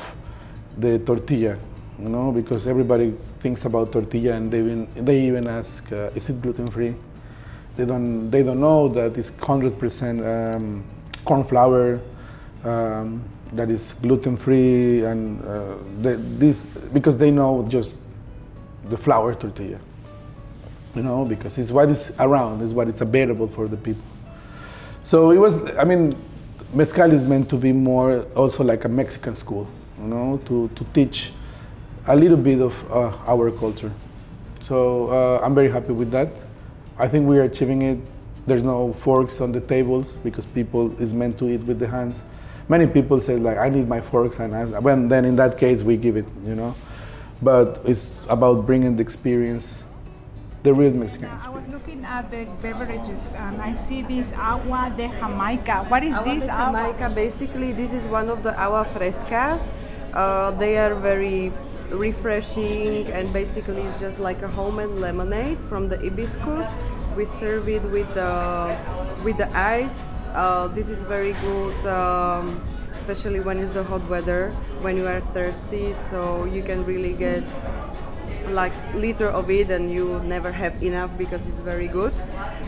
the 0.78 0.99
tortilla, 0.99 1.58
you 1.99 2.10
know, 2.10 2.32
because 2.32 2.67
everybody 2.67 3.13
thinks 3.39 3.65
about 3.65 3.91
tortilla 3.91 4.34
and 4.36 4.52
they 4.52 4.60
even 4.60 4.88
they 4.95 5.21
even 5.21 5.47
ask, 5.47 5.89
uh, 5.91 6.10
is 6.15 6.30
it 6.30 6.41
gluten 6.41 6.67
free? 6.67 6.95
They 7.78 7.86
don't 7.86 8.30
they 8.30 8.43
don't 8.43 8.60
know 8.60 8.88
that 8.89 9.17
it's 9.17 9.32
100% 9.32 10.56
um, 10.56 10.84
corn 11.26 11.43
flour. 11.43 12.02
Um, 12.63 13.23
that 13.54 13.69
is 13.69 13.93
gluten 14.02 14.36
free 14.36 15.06
and 15.06 15.43
uh, 15.45 15.76
this 16.02 16.65
because 16.91 17.17
they 17.17 17.30
know 17.30 17.65
just 17.69 17.97
the 18.86 18.98
flour 18.98 19.36
tortilla. 19.36 19.80
You 20.96 21.02
know, 21.02 21.26
because 21.26 21.58
it's 21.58 21.72
what 21.72 21.89
is 21.89 22.12
around, 22.19 22.62
it's 22.62 22.74
what 22.74 22.88
is 22.88 23.02
available 23.02 23.48
for 23.48 23.67
the 23.67 23.78
people. 23.78 24.04
So 25.04 25.32
it 25.32 25.38
was, 25.38 25.56
I 25.76 25.84
mean, 25.84 26.13
Mezcal 26.74 27.12
is 27.12 27.26
meant 27.26 27.50
to 27.50 27.58
be 27.58 27.74
more 27.74 28.24
also 28.36 28.63
like 28.63 28.86
a 28.86 28.89
Mexican 28.89 29.36
school, 29.36 29.67
you 30.00 30.08
know, 30.08 30.39
to, 30.46 30.69
to 30.76 30.86
teach 30.93 31.32
a 32.08 32.15
little 32.15 32.38
bit 32.38 32.62
of 32.62 32.91
uh, 32.91 33.12
our 33.28 33.52
culture. 33.52 33.91
So 34.62 35.10
uh, 35.10 35.46
I'm 35.46 35.56
very 35.56 35.69
happy 35.69 35.93
with 35.93 36.12
that. 36.12 36.30
I 36.98 37.08
think 37.08 37.28
we 37.28 37.38
are 37.38 37.43
achieving 37.43 37.82
it. 37.82 37.98
There's 38.46 38.63
no 38.63 38.93
forks 38.93 39.41
on 39.41 39.52
the 39.52 39.62
tables 39.62 40.13
because 40.24 40.46
people 40.46 41.00
is 41.02 41.13
meant 41.13 41.38
to 41.39 41.50
eat 41.50 41.62
with 41.62 41.80
the 41.80 41.88
hands. 41.88 42.22
Many 42.69 42.88
people 42.88 43.19
say 43.19 43.36
like, 43.38 43.58
I 43.58 43.69
need 43.69 43.88
my 43.88 44.02
forks 44.02 44.39
and 44.39 44.54
knives. 44.54 44.72
When 44.74 45.08
then 45.08 45.26
in 45.26 45.36
that 45.38 45.58
case 45.58 45.82
we 45.84 45.98
give 45.98 46.17
it, 46.17 46.26
you 46.46 46.56
know. 46.56 46.76
But 47.44 47.82
it's 47.84 48.16
about 48.30 48.66
bringing 48.66 48.96
the 48.96 49.02
experience, 49.04 49.68
the 50.64 50.74
real 50.74 50.92
Mexican 50.96 51.28
I 51.28 51.36
experience. 51.36 51.44
was 51.52 51.68
looking 51.68 52.06
at 52.06 52.32
the 52.32 52.48
beverages 52.62 53.34
and 53.36 53.60
I 53.62 53.76
see 53.76 54.02
this 54.02 54.32
agua 54.32 54.94
de 54.96 55.10
Jamaica. 55.20 55.86
What 55.92 56.04
is 56.04 56.16
Agua 56.16 56.34
this 56.36 56.44
de 56.48 56.52
agua? 56.52 56.80
Jamaica, 56.96 57.08
basically, 57.16 57.72
this 57.74 57.92
is 57.92 58.08
one 58.08 58.30
of 58.30 58.44
the 58.44 58.56
agua 58.56 58.86
frescas. 58.88 59.72
Uh, 60.14 60.52
they 60.52 60.78
are 60.78 60.96
very 60.96 61.52
refreshing 61.92 63.12
and 63.12 63.28
basically 63.34 63.82
it's 63.82 64.00
just 64.00 64.20
like 64.20 64.42
a 64.42 64.48
homemade 64.48 64.96
lemonade 64.98 65.60
from 65.60 65.90
the 65.90 65.98
hibiscus. 65.98 66.76
We 67.18 67.26
serve 67.26 67.68
it 67.68 67.84
with 67.92 68.08
the 68.16 68.72
with 69.24 69.38
the 69.38 69.50
ice. 69.52 70.12
Uh, 70.34 70.68
this 70.72 70.90
is 70.90 71.04
very 71.04 71.34
good, 71.46 71.76
um, 71.86 72.58
especially 72.94 73.42
when 73.42 73.58
it's 73.58 73.72
the 73.72 73.84
hot 73.84 74.08
weather, 74.08 74.52
when 74.86 74.96
you 74.96 75.08
are 75.08 75.20
thirsty. 75.34 75.92
So 75.94 76.46
you 76.46 76.62
can 76.64 76.86
really 76.86 77.14
get 77.14 77.44
like 78.50 78.74
liter 78.94 79.28
of 79.28 79.50
it 79.50 79.70
and 79.70 79.90
you 79.90 80.20
never 80.26 80.52
have 80.52 80.82
enough 80.84 81.18
because 81.18 81.48
it's 81.48 81.60
very 81.60 81.88
good 81.88 82.14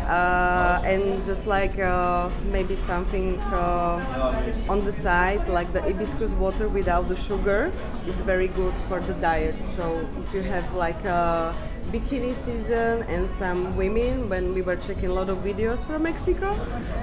uh, 0.07 0.81
and 0.85 1.23
just 1.23 1.47
like 1.47 1.77
uh, 1.79 2.29
maybe 2.51 2.75
something 2.75 3.37
uh, 3.51 4.65
on 4.69 4.83
the 4.85 4.91
side 4.91 5.45
like 5.49 5.71
the 5.73 5.81
hibiscus 5.81 6.31
water 6.33 6.69
without 6.69 7.09
the 7.09 7.15
sugar 7.15 7.71
is 8.07 8.21
very 8.21 8.47
good 8.47 8.73
for 8.87 8.99
the 9.01 9.13
diet 9.15 9.61
so 9.61 10.07
if 10.19 10.33
you 10.33 10.41
have 10.41 10.65
like 10.73 11.03
a 11.05 11.53
bikini 11.91 12.33
season 12.33 13.03
and 13.03 13.27
some 13.27 13.75
women 13.75 14.29
when 14.29 14.53
we 14.53 14.61
were 14.61 14.75
checking 14.75 15.09
a 15.09 15.13
lot 15.13 15.29
of 15.29 15.37
videos 15.39 15.85
from 15.85 16.03
mexico 16.03 16.49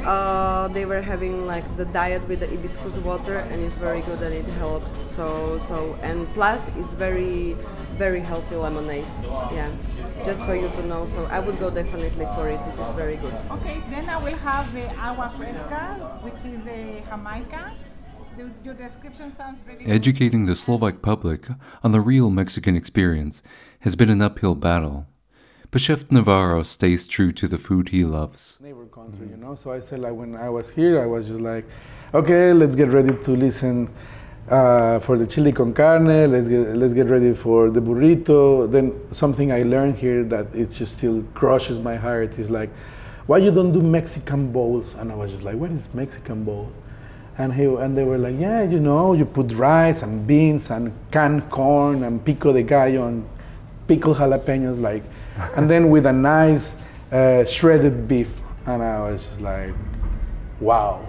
uh, 0.05 0.69
they 0.69 0.85
were 0.85 1.01
having 1.01 1.47
like 1.47 1.65
the 1.77 1.85
diet 1.87 2.27
with 2.29 2.41
the 2.41 2.47
hibiscus 2.47 2.99
water 2.99 3.39
and 3.51 3.63
it's 3.63 3.77
very 3.77 4.01
good 4.03 4.21
and 4.23 4.35
it 4.35 4.49
helps. 4.59 4.93
So 4.93 5.59
so 5.59 5.99
and 6.03 6.27
plus 6.35 6.69
it's 6.77 6.93
very 6.93 7.57
very 7.99 8.21
healthy 8.21 8.57
lemonade. 8.57 9.05
Yeah 9.53 9.69
just 10.25 10.47
for 10.47 10.55
you 10.55 10.69
to 10.69 10.87
know. 10.87 11.05
So 11.05 11.25
i 11.31 11.41
would 11.41 11.59
go 11.59 11.71
definitely 11.71 12.27
for 12.37 12.49
it. 12.49 12.65
This 12.65 12.79
is 12.79 12.91
very 12.91 13.17
good. 13.17 13.35
Okay, 13.51 13.83
then 13.91 14.09
I 14.09 14.19
will 14.23 14.37
have 14.39 14.73
the 14.73 14.87
agua 14.97 15.33
fresca, 15.37 15.83
which 16.23 16.45
is 16.47 16.63
the 16.63 17.03
Jamaica. 17.11 17.73
The, 18.37 18.51
your 18.65 18.75
description 18.75 19.31
sounds 19.31 19.63
really. 19.67 19.85
Educating 19.85 20.47
the 20.47 20.55
Slovak 20.55 21.03
public 21.03 21.49
on 21.83 21.93
the 21.93 22.01
real 22.01 22.31
Mexican 22.31 22.77
experience 22.77 23.43
has 23.81 23.95
been 23.95 24.09
an 24.09 24.23
uphill 24.23 24.55
battle. 24.55 25.07
But 25.71 25.81
Chef 25.81 26.11
Navarro 26.11 26.63
stays 26.63 27.07
true 27.07 27.33
to 27.33 27.49
the 27.49 27.59
food 27.59 27.91
he 27.91 28.05
loves. 28.05 28.59
neighbor 28.61 28.87
country, 28.87 29.29
you 29.29 29.37
know. 29.37 29.55
So 29.55 29.73
I 29.73 29.81
said 29.81 30.01
like 30.01 30.15
when 30.15 30.37
I 30.37 30.49
was 30.49 30.71
here, 30.71 31.01
I 31.03 31.07
was 31.07 31.29
just 31.29 31.41
like, 31.41 31.65
okay, 32.15 32.53
let's 32.53 32.77
get 32.77 32.89
ready 32.89 33.15
to 33.25 33.31
listen 33.37 33.89
uh, 34.51 34.99
for 34.99 35.17
the 35.19 35.27
chili 35.27 35.53
con 35.53 35.73
carne. 35.73 36.31
Let's 36.31 36.49
get 36.49 36.77
let's 36.77 36.95
get 36.95 37.09
ready 37.09 37.33
for 37.35 37.71
the 37.71 37.81
burrito. 37.81 38.71
Then 38.71 38.93
something 39.13 39.53
I 39.53 39.63
learned 39.63 39.99
here 39.99 40.25
that 40.25 40.55
it 40.55 40.71
just 40.71 40.99
still 40.99 41.23
crushes 41.35 41.81
my 41.81 41.97
heart 41.97 42.39
is 42.39 42.51
like, 42.51 42.71
why 43.27 43.39
you 43.39 43.51
don't 43.51 43.73
do 43.73 43.81
Mexican 43.81 44.53
bowls? 44.53 44.95
And 44.95 45.13
I 45.13 45.15
was 45.15 45.33
just 45.33 45.43
like, 45.43 45.57
what 45.57 45.71
is 45.71 45.89
Mexican 45.95 46.45
bowl? 46.45 46.73
And 47.39 47.55
he 47.55 47.65
and 47.65 47.97
they 47.97 48.05
were 48.05 48.19
like, 48.19 48.35
yeah, 48.39 48.63
you 48.63 48.79
know, 48.79 49.15
you 49.15 49.25
put 49.25 49.53
rice 49.53 50.03
and 50.03 50.27
beans 50.27 50.71
and 50.71 50.93
canned 51.11 51.51
corn 51.51 52.03
and 52.03 52.23
pico 52.25 52.53
de 52.53 52.63
gallo 52.63 53.09
and 53.09 53.27
pickled 53.87 54.19
jalapenos, 54.19 54.81
like, 54.81 55.03
and 55.57 55.69
then 55.69 55.89
with 55.89 56.07
a 56.07 56.13
nice 56.13 56.77
uh, 57.11 57.45
shredded 57.45 58.07
beef. 58.07 58.39
And 58.67 58.83
I 58.83 59.01
was 59.11 59.25
just 59.25 59.41
like, 59.41 59.75
wow, 60.61 61.09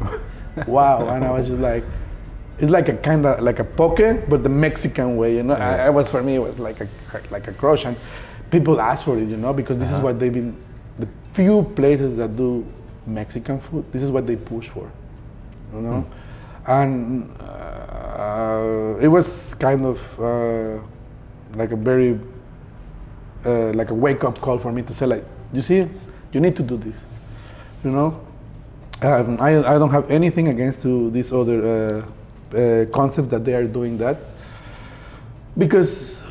wow. 0.66 1.08
And 1.08 1.24
I 1.24 1.30
was 1.30 1.48
just 1.48 1.60
like, 1.60 1.84
it's 2.58 2.70
like 2.70 2.88
a 2.88 2.96
kind 2.96 3.26
of 3.26 3.42
like 3.42 3.58
a 3.58 3.64
poke, 3.64 4.28
but 4.28 4.42
the 4.42 4.48
Mexican 4.48 5.16
way, 5.16 5.36
you 5.36 5.42
know. 5.42 5.54
I, 5.54 5.86
I 5.86 5.90
was 5.90 6.10
for 6.10 6.22
me, 6.22 6.36
it 6.36 6.40
was 6.42 6.58
like 6.58 6.80
a 6.80 6.88
like 7.30 7.48
a 7.48 7.52
crush, 7.52 7.84
and 7.84 7.96
people 8.50 8.80
ask 8.80 9.04
for 9.04 9.18
it, 9.18 9.28
you 9.28 9.36
know, 9.36 9.52
because 9.52 9.78
this 9.78 9.90
is 9.90 9.98
what 9.98 10.18
they've 10.18 10.32
been. 10.32 10.56
The 10.98 11.08
few 11.34 11.62
places 11.76 12.16
that 12.16 12.36
do 12.36 12.64
Mexican 13.06 13.60
food, 13.60 13.84
this 13.92 14.02
is 14.02 14.10
what 14.10 14.26
they 14.26 14.36
push 14.36 14.68
for, 14.68 14.90
you 15.76 15.82
know, 15.82 16.06
and 16.66 17.30
uh, 17.40 18.96
it 19.00 19.08
was 19.08 19.54
kind 19.54 19.84
of 19.84 20.20
uh, 20.20 20.82
like 21.54 21.72
a 21.72 21.76
very 21.76 22.18
uh, 23.44 23.72
like 23.72 23.90
a 23.90 23.94
wake 23.94 24.24
up 24.24 24.40
call 24.40 24.58
for 24.58 24.72
me 24.72 24.82
to 24.82 24.92
say 24.92 25.06
like, 25.06 25.24
you 25.52 25.62
see, 25.62 25.84
you 26.32 26.40
need 26.40 26.56
to 26.56 26.62
do 26.62 26.76
this, 26.76 27.00
you 27.84 27.90
know. 27.90 28.20
Um, 29.02 29.38
I, 29.40 29.58
I 29.58 29.78
don't 29.78 29.90
have 29.90 30.10
anything 30.10 30.48
against 30.48 30.82
to 30.82 31.10
these 31.10 31.32
other 31.32 32.02
uh, 32.52 32.56
uh, 32.56 32.86
concepts 32.86 33.28
that 33.28 33.44
they 33.44 33.54
are 33.54 33.66
doing 33.66 33.98
that 33.98 34.16
because 35.58 36.22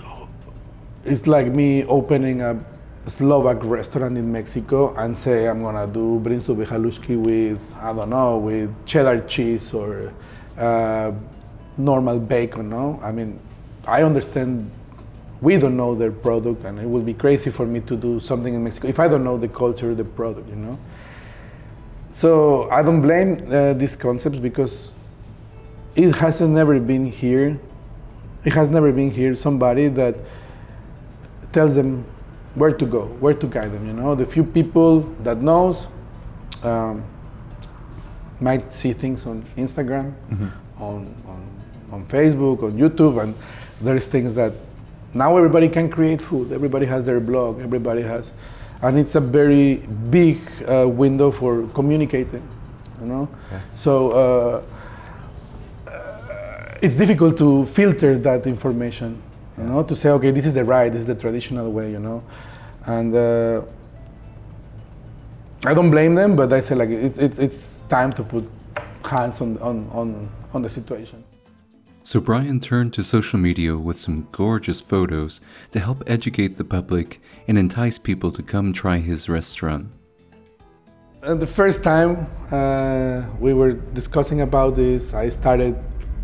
it's 1.03 1.27
like 1.27 1.47
me 1.47 1.83
opening 1.85 2.41
a 2.41 2.59
Slovak 3.07 3.63
restaurant 3.63 4.17
in 4.17 4.31
Mexico 4.31 4.95
and 4.97 5.15
say 5.15 5.47
I'm 5.47 5.61
gonna 5.61 5.85
do 5.85 6.19
bryndzové 6.19 6.65
halušky 6.65 7.15
with 7.15 7.61
I 7.79 7.93
don't 7.93 8.09
know 8.09 8.39
with 8.39 8.73
cheddar 8.87 9.21
cheese 9.27 9.75
or 9.75 10.11
uh, 10.57 11.11
normal 11.77 12.17
bacon. 12.17 12.69
No, 12.69 12.99
I 13.03 13.11
mean 13.11 13.39
I 13.85 14.01
understand 14.01 14.71
we 15.39 15.57
don't 15.57 15.77
know 15.77 15.93
their 15.93 16.11
product 16.11 16.65
and 16.65 16.79
it 16.79 16.87
would 16.87 17.05
be 17.05 17.13
crazy 17.13 17.51
for 17.51 17.67
me 17.67 17.79
to 17.81 17.95
do 17.95 18.19
something 18.19 18.55
in 18.55 18.63
Mexico 18.63 18.87
if 18.87 18.99
I 18.99 19.07
don't 19.07 19.23
know 19.23 19.37
the 19.37 19.49
culture, 19.49 19.93
the 19.93 20.03
product. 20.03 20.49
You 20.49 20.55
know. 20.55 20.79
So 22.11 22.71
I 22.71 22.81
don't 22.81 23.01
blame 23.01 23.53
uh, 23.53 23.73
these 23.73 23.95
concepts 23.95 24.39
because 24.39 24.93
it 25.95 26.15
hasn't 26.15 26.55
never 26.55 26.79
been 26.79 27.11
here. 27.11 27.59
It 28.43 28.53
has 28.53 28.71
never 28.71 28.91
been 28.91 29.11
here 29.11 29.35
somebody 29.35 29.89
that 29.89 30.15
tells 31.51 31.75
them 31.75 32.05
where 32.55 32.71
to 32.71 32.85
go, 32.85 33.05
where 33.19 33.33
to 33.33 33.47
guide 33.47 33.71
them. 33.71 33.85
You 33.85 33.93
know, 33.93 34.15
the 34.15 34.25
few 34.25 34.43
people 34.43 35.01
that 35.23 35.41
knows 35.41 35.87
um, 36.63 37.03
might 38.39 38.73
see 38.73 38.93
things 38.93 39.25
on 39.25 39.43
Instagram, 39.57 40.13
on, 40.79 41.13
on 41.27 41.55
on 41.91 42.05
Facebook, 42.07 42.63
on 42.63 42.73
YouTube, 42.73 43.21
and 43.21 43.35
there's 43.81 44.07
things 44.07 44.33
that 44.33 44.53
now 45.13 45.37
everybody 45.37 45.69
can 45.69 45.89
create 45.89 46.21
food. 46.21 46.51
Everybody 46.51 46.85
has 46.87 47.05
their 47.05 47.19
blog. 47.19 47.61
Everybody 47.61 48.01
has, 48.01 48.31
and 48.81 48.97
it's 48.97 49.15
a 49.15 49.21
very 49.21 49.75
big 50.09 50.39
uh, 50.67 50.87
window 50.87 51.31
for 51.31 51.67
communicating. 51.67 52.47
You 53.01 53.07
know, 53.07 53.29
so. 53.75 54.11
Uh, 54.11 54.61
it's 56.81 56.95
difficult 56.95 57.37
to 57.37 57.65
filter 57.65 58.17
that 58.19 58.45
information, 58.45 59.21
you 59.57 59.63
know, 59.63 59.83
to 59.83 59.95
say, 59.95 60.09
okay, 60.09 60.31
this 60.31 60.45
is 60.45 60.53
the 60.53 60.63
right, 60.63 60.91
this 60.91 61.01
is 61.01 61.07
the 61.07 61.15
traditional 61.15 61.71
way, 61.71 61.91
you 61.91 61.99
know, 61.99 62.23
and 62.85 63.15
uh, 63.15 63.61
I 65.65 65.73
don't 65.73 65.89
blame 65.89 66.15
them, 66.15 66.35
but 66.35 66.51
I 66.53 66.59
say 66.59 66.75
like 66.75 66.89
it's 66.89 67.17
it's, 67.17 67.39
it's 67.39 67.81
time 67.89 68.13
to 68.13 68.23
put 68.23 68.49
hands 69.03 69.41
on 69.41 69.57
on 69.59 69.89
on, 69.91 70.29
on 70.53 70.61
the 70.61 70.69
situation. 70.69 71.23
So 72.03 72.19
Brian 72.19 72.59
turned 72.59 72.93
to 72.93 73.03
social 73.03 73.39
media 73.39 73.75
with 73.75 73.97
some 73.97 74.27
gorgeous 74.31 74.79
photos 74.79 75.41
to 75.71 75.79
help 75.79 76.03
educate 76.05 76.55
the 76.55 76.63
public 76.63 77.19
and 77.47 77.57
entice 77.57 77.97
people 77.97 78.31
to 78.33 78.43
come 78.43 78.73
try 78.73 78.99
his 78.99 79.27
restaurant. 79.27 79.87
Uh, 81.23 81.33
the 81.33 81.47
first 81.47 81.83
time 81.83 82.27
uh, 82.51 83.23
we 83.39 83.53
were 83.53 83.71
discussing 83.71 84.41
about 84.41 84.75
this, 84.75 85.15
I 85.15 85.29
started. 85.29 85.75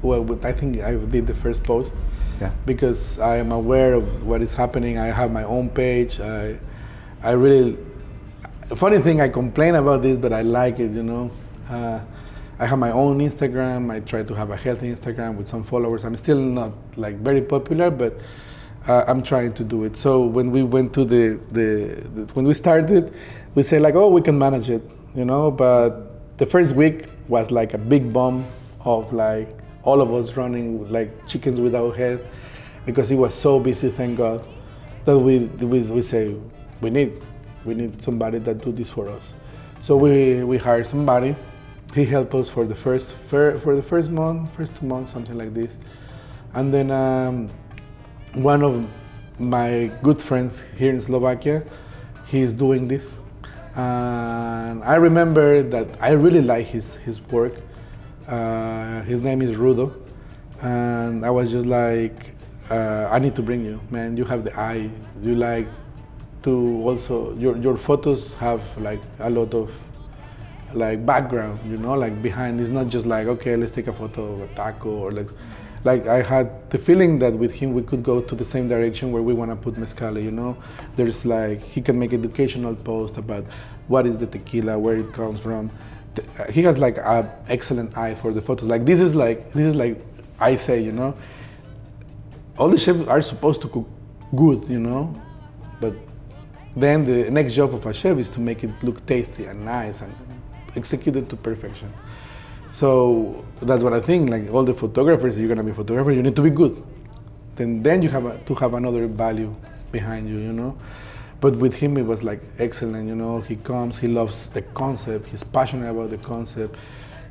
Well, 0.04 0.24
with, 0.24 0.46
I 0.46 0.52
think 0.52 0.82
I 0.82 0.96
did 0.96 1.26
the 1.26 1.34
first 1.34 1.64
post 1.64 1.94
Yeah. 2.42 2.52
because 2.66 3.20
I 3.20 3.38
am 3.38 3.52
aware 3.52 3.94
of 3.94 4.24
what 4.24 4.42
is 4.42 4.54
happening. 4.56 4.98
I 4.98 5.08
have 5.08 5.32
my 5.32 5.44
own 5.44 5.70
page. 5.70 6.20
I, 6.20 6.58
I 7.22 7.32
really. 7.32 7.78
Funny 8.76 9.00
thing, 9.00 9.22
I 9.22 9.30
complain 9.30 9.76
about 9.76 10.02
this, 10.02 10.18
but 10.18 10.34
I 10.34 10.42
like 10.42 10.80
it. 10.80 10.92
You 10.92 11.04
know, 11.04 11.32
uh, 11.70 12.00
I 12.58 12.66
have 12.66 12.80
my 12.80 12.92
own 12.92 13.20
Instagram. 13.20 13.92
I 13.92 14.00
try 14.00 14.24
to 14.24 14.34
have 14.34 14.50
a 14.50 14.58
healthy 14.58 14.92
Instagram 14.92 15.36
with 15.36 15.48
some 15.48 15.64
followers. 15.64 16.04
I'm 16.04 16.16
still 16.16 16.40
not 16.40 16.72
like 16.96 17.18
very 17.18 17.42
popular, 17.42 17.92
but 17.92 18.20
uh, 18.88 19.04
I'm 19.08 19.22
trying 19.22 19.54
to 19.54 19.64
do 19.64 19.84
it. 19.84 19.96
So 19.96 20.26
when 20.26 20.50
we 20.50 20.64
went 20.64 20.94
to 20.94 21.06
the, 21.06 21.40
the, 21.52 22.02
the 22.16 22.34
when 22.34 22.46
we 22.46 22.56
started, 22.56 23.14
we 23.54 23.62
say 23.62 23.78
like, 23.78 23.94
oh, 23.94 24.10
we 24.10 24.22
can 24.22 24.40
manage 24.40 24.70
it, 24.72 24.82
you 25.14 25.26
know. 25.26 25.52
But 25.52 26.38
the 26.38 26.48
first 26.48 26.74
week 26.74 27.06
was 27.28 27.52
like 27.52 27.76
a 27.76 27.78
big 27.78 28.12
bomb 28.12 28.46
of 28.84 29.14
like 29.14 29.61
all 29.84 30.02
of 30.02 30.14
us 30.14 30.38
running 30.38 30.90
like 30.92 31.28
chickens 31.28 31.60
without 31.60 31.96
head 31.96 32.26
because 32.86 33.12
it 33.12 33.16
was 33.16 33.34
so 33.34 33.60
busy. 33.60 33.90
Thank 33.90 34.18
God 34.18 34.46
that 35.06 35.18
we 35.18 35.40
we, 35.40 35.82
we 35.82 36.02
say 36.02 36.36
we 36.82 36.90
need 36.90 37.14
we 37.66 37.74
need 37.74 38.02
somebody 38.02 38.40
that 38.40 38.64
do 38.64 38.72
this 38.72 38.90
for 38.90 39.10
us. 39.10 39.34
So 39.80 39.98
we 39.98 40.44
we 40.44 40.58
hired 40.58 40.88
somebody. 40.88 41.36
He 41.94 42.06
helped 42.06 42.34
us 42.36 42.48
for 42.50 42.66
the 42.66 42.76
first 42.76 43.16
for, 43.30 43.60
for 43.60 43.76
the 43.76 43.84
first 43.84 44.12
month, 44.12 44.54
first 44.56 44.76
two 44.78 44.86
months, 44.86 45.12
something 45.12 45.38
like 45.38 45.54
this, 45.54 45.78
and 46.54 46.74
then. 46.74 46.92
Um, 46.92 47.50
one 48.34 48.64
of 48.64 48.88
my 49.40 49.92
good 50.02 50.22
friends 50.22 50.62
here 50.78 50.92
in 50.92 51.02
Slovakia, 51.02 51.64
he's 52.26 52.54
doing 52.54 52.88
this. 52.88 53.18
And 53.76 54.84
I 54.84 54.96
remember 54.96 55.64
that 55.64 55.88
I 56.00 56.12
really 56.12 56.42
like 56.42 56.66
his, 56.66 56.96
his 56.96 57.22
work. 57.28 57.54
Uh, 58.28 59.02
his 59.04 59.20
name 59.20 59.42
is 59.42 59.58
Rudo, 59.58 59.92
and 60.62 61.26
I 61.26 61.30
was 61.30 61.52
just 61.52 61.66
like, 61.66 62.34
uh, 62.70 63.08
I 63.12 63.20
need 63.20 63.36
to 63.36 63.42
bring 63.42 63.66
you, 63.66 63.82
man. 63.90 64.16
You 64.16 64.26
have 64.26 64.44
the 64.44 64.58
eye. 64.58 64.90
You 65.22 65.36
like 65.36 65.68
to 66.44 66.82
also 66.86 67.36
your 67.38 67.58
your 67.58 67.78
photos 67.78 68.34
have 68.36 68.62
like 68.80 69.02
a 69.20 69.30
lot 69.30 69.54
of 69.54 69.72
like 70.74 71.06
background, 71.06 71.60
you 71.68 71.78
know, 71.78 71.94
like 71.94 72.22
behind. 72.22 72.62
It's 72.62 72.70
not 72.70 72.88
just 72.88 73.06
like 73.06 73.28
okay, 73.28 73.56
let's 73.56 73.72
take 73.72 73.88
a 73.88 73.94
photo 73.94 74.34
of 74.34 74.42
a 74.42 74.48
taco 74.56 74.90
or 74.90 75.12
like 75.12 75.30
like 75.84 76.06
I 76.08 76.22
had 76.22 76.70
the 76.70 76.78
feeling 76.78 77.18
that 77.20 77.34
with 77.34 77.54
him 77.54 77.74
we 77.74 77.82
could 77.82 78.04
go 78.04 78.22
to 78.22 78.36
the 78.36 78.46
same 78.46 78.68
direction 78.68 79.12
where 79.12 79.24
we 79.24 79.34
want 79.34 79.52
to 79.52 79.56
put 79.58 79.78
mezcal. 79.78 80.18
You 80.18 80.32
know, 80.32 80.56
there's 80.96 81.26
like 81.26 81.62
he 81.62 81.82
can 81.82 81.98
make 81.98 82.14
educational 82.14 82.76
post 82.76 83.18
about 83.18 83.46
what 83.88 84.06
is 84.06 84.18
the 84.18 84.28
tequila, 84.28 84.78
where 84.78 84.96
it 84.98 85.12
comes 85.12 85.40
from. 85.40 85.72
He 86.50 86.62
has 86.64 86.78
like 86.78 86.98
an 86.98 87.30
excellent 87.48 87.98
eye 87.98 88.16
for 88.16 88.32
the 88.32 88.42
photos. 88.42 88.68
Like 88.68 88.86
this 88.86 89.00
is 89.00 89.16
like 89.16 89.54
this 89.54 89.66
is 89.66 89.76
like 89.76 89.98
I 90.40 90.56
say, 90.56 90.82
you 90.82 90.92
know, 90.92 91.16
all 92.58 92.70
the 92.70 92.78
chefs 92.78 93.08
are 93.08 93.22
supposed 93.22 93.62
to 93.62 93.68
cook 93.68 93.88
good, 94.36 94.68
you 94.68 94.80
know, 94.80 95.16
but 95.80 95.94
then 96.76 97.06
the 97.06 97.30
next 97.32 97.54
job 97.54 97.74
of 97.74 97.86
a 97.86 97.94
chef 97.94 98.18
is 98.18 98.30
to 98.30 98.40
make 98.40 98.64
it 98.64 98.72
look 98.82 99.06
tasty 99.06 99.46
and 99.46 99.64
nice 99.66 100.02
and 100.02 100.14
execute 100.76 101.16
it 101.16 101.30
to 101.30 101.36
perfection. 101.36 101.92
So 102.72 103.46
that's 103.62 103.84
what 103.84 103.94
I 103.94 104.00
think. 104.00 104.30
Like 104.30 104.50
all 104.52 104.64
the 104.64 104.74
photographers, 104.74 105.38
you're 105.38 105.50
gonna 105.50 105.64
be 105.64 105.72
a 105.72 105.76
photographer. 105.76 106.12
You 106.12 106.24
need 106.24 106.36
to 106.36 106.42
be 106.42 106.50
good. 106.50 106.82
Then 107.56 107.84
then 107.84 108.02
you 108.02 108.10
have 108.10 108.26
a, 108.26 108.38
to 108.38 108.56
have 108.56 108.74
another 108.74 109.08
value 109.08 109.54
behind 109.92 110.30
you, 110.30 110.38
you 110.38 110.54
know. 110.54 110.78
But 111.42 111.56
with 111.56 111.74
him, 111.74 111.98
it 111.98 112.06
was 112.06 112.22
like 112.22 112.40
excellent. 112.60 113.08
You 113.10 113.16
know, 113.16 113.42
he 113.42 113.56
comes, 113.56 113.98
he 113.98 114.08
loves 114.08 114.50
the 114.50 114.62
concept. 114.62 115.28
He's 115.28 115.44
passionate 115.44 115.90
about 115.90 116.12
the 116.12 116.20
concept. 116.20 116.76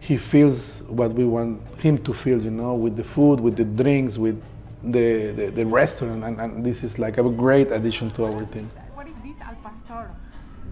He 0.01 0.17
feels 0.17 0.83
what 0.89 1.13
we 1.13 1.25
want 1.25 1.63
him 1.79 1.97
to 1.99 2.13
feel. 2.13 2.43
You 2.43 2.51
know, 2.51 2.75
with 2.75 2.97
the 2.97 3.05
food, 3.05 3.41
with 3.41 3.57
the 3.57 3.65
drinks, 3.65 4.19
with 4.19 4.43
the 4.83 5.31
the, 5.31 5.47
the 5.51 5.65
restaurant, 5.65 6.25
and, 6.25 6.41
and 6.41 6.67
this 6.67 6.83
is 6.83 6.99
like 6.99 7.19
a 7.19 7.23
great 7.23 7.71
addition 7.71 8.11
to 8.17 8.25
our 8.25 8.45
team. 8.47 8.69
What 8.95 9.07
is 9.07 9.15
this 9.23 9.41
al 9.41 9.55
pastor? 9.63 10.11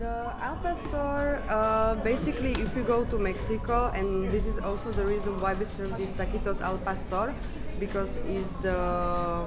The 0.01 0.33
al 0.43 0.57
pastor, 0.57 1.43
uh, 1.49 1.95
basically, 2.03 2.53
if 2.53 2.75
you 2.75 2.83
go 2.83 3.05
to 3.05 3.19
Mexico, 3.19 3.93
and 3.95 4.29
this 4.31 4.47
is 4.47 4.59
also 4.59 4.91
the 4.91 5.07
reason 5.07 5.41
why 5.41 5.55
we 5.55 5.65
serve 5.65 5.97
these 5.97 6.11
taquitos 6.11 6.61
al 6.61 6.79
pastor, 6.79 7.35
because 7.79 8.17
it's 8.27 8.55
the 8.67 9.47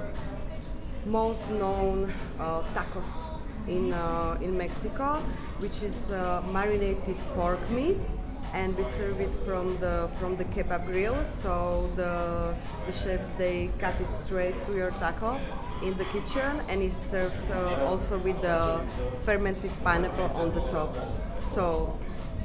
most 1.04 1.44
known 1.50 2.12
uh, 2.38 2.62
tacos 2.72 3.28
in 3.68 3.92
uh, 3.92 4.38
in 4.40 4.56
Mexico, 4.56 5.16
which 5.58 5.82
is 5.82 6.10
uh, 6.10 6.42
marinated 6.50 7.16
pork 7.34 7.62
meat, 7.70 7.98
and 8.54 8.76
we 8.76 8.84
serve 8.84 9.20
it 9.20 9.34
from 9.34 9.76
the 9.78 10.08
from 10.14 10.36
the 10.36 10.44
kebab 10.44 10.86
grill. 10.86 11.24
So 11.24 11.90
the 11.96 12.54
the 12.86 12.92
chefs 12.92 13.32
they 13.32 13.70
cut 13.78 13.94
it 14.00 14.12
straight 14.12 14.54
to 14.66 14.74
your 14.74 14.90
taco 14.92 15.38
in 15.82 15.96
the 15.98 16.04
kitchen 16.06 16.60
and 16.68 16.80
it's 16.80 16.96
served 16.96 17.50
uh, 17.50 17.86
also 17.86 18.16
with 18.18 18.40
the 18.42 18.80
fermented 19.22 19.70
pineapple 19.82 20.30
on 20.34 20.54
the 20.54 20.60
top. 20.68 20.94
So 21.42 21.98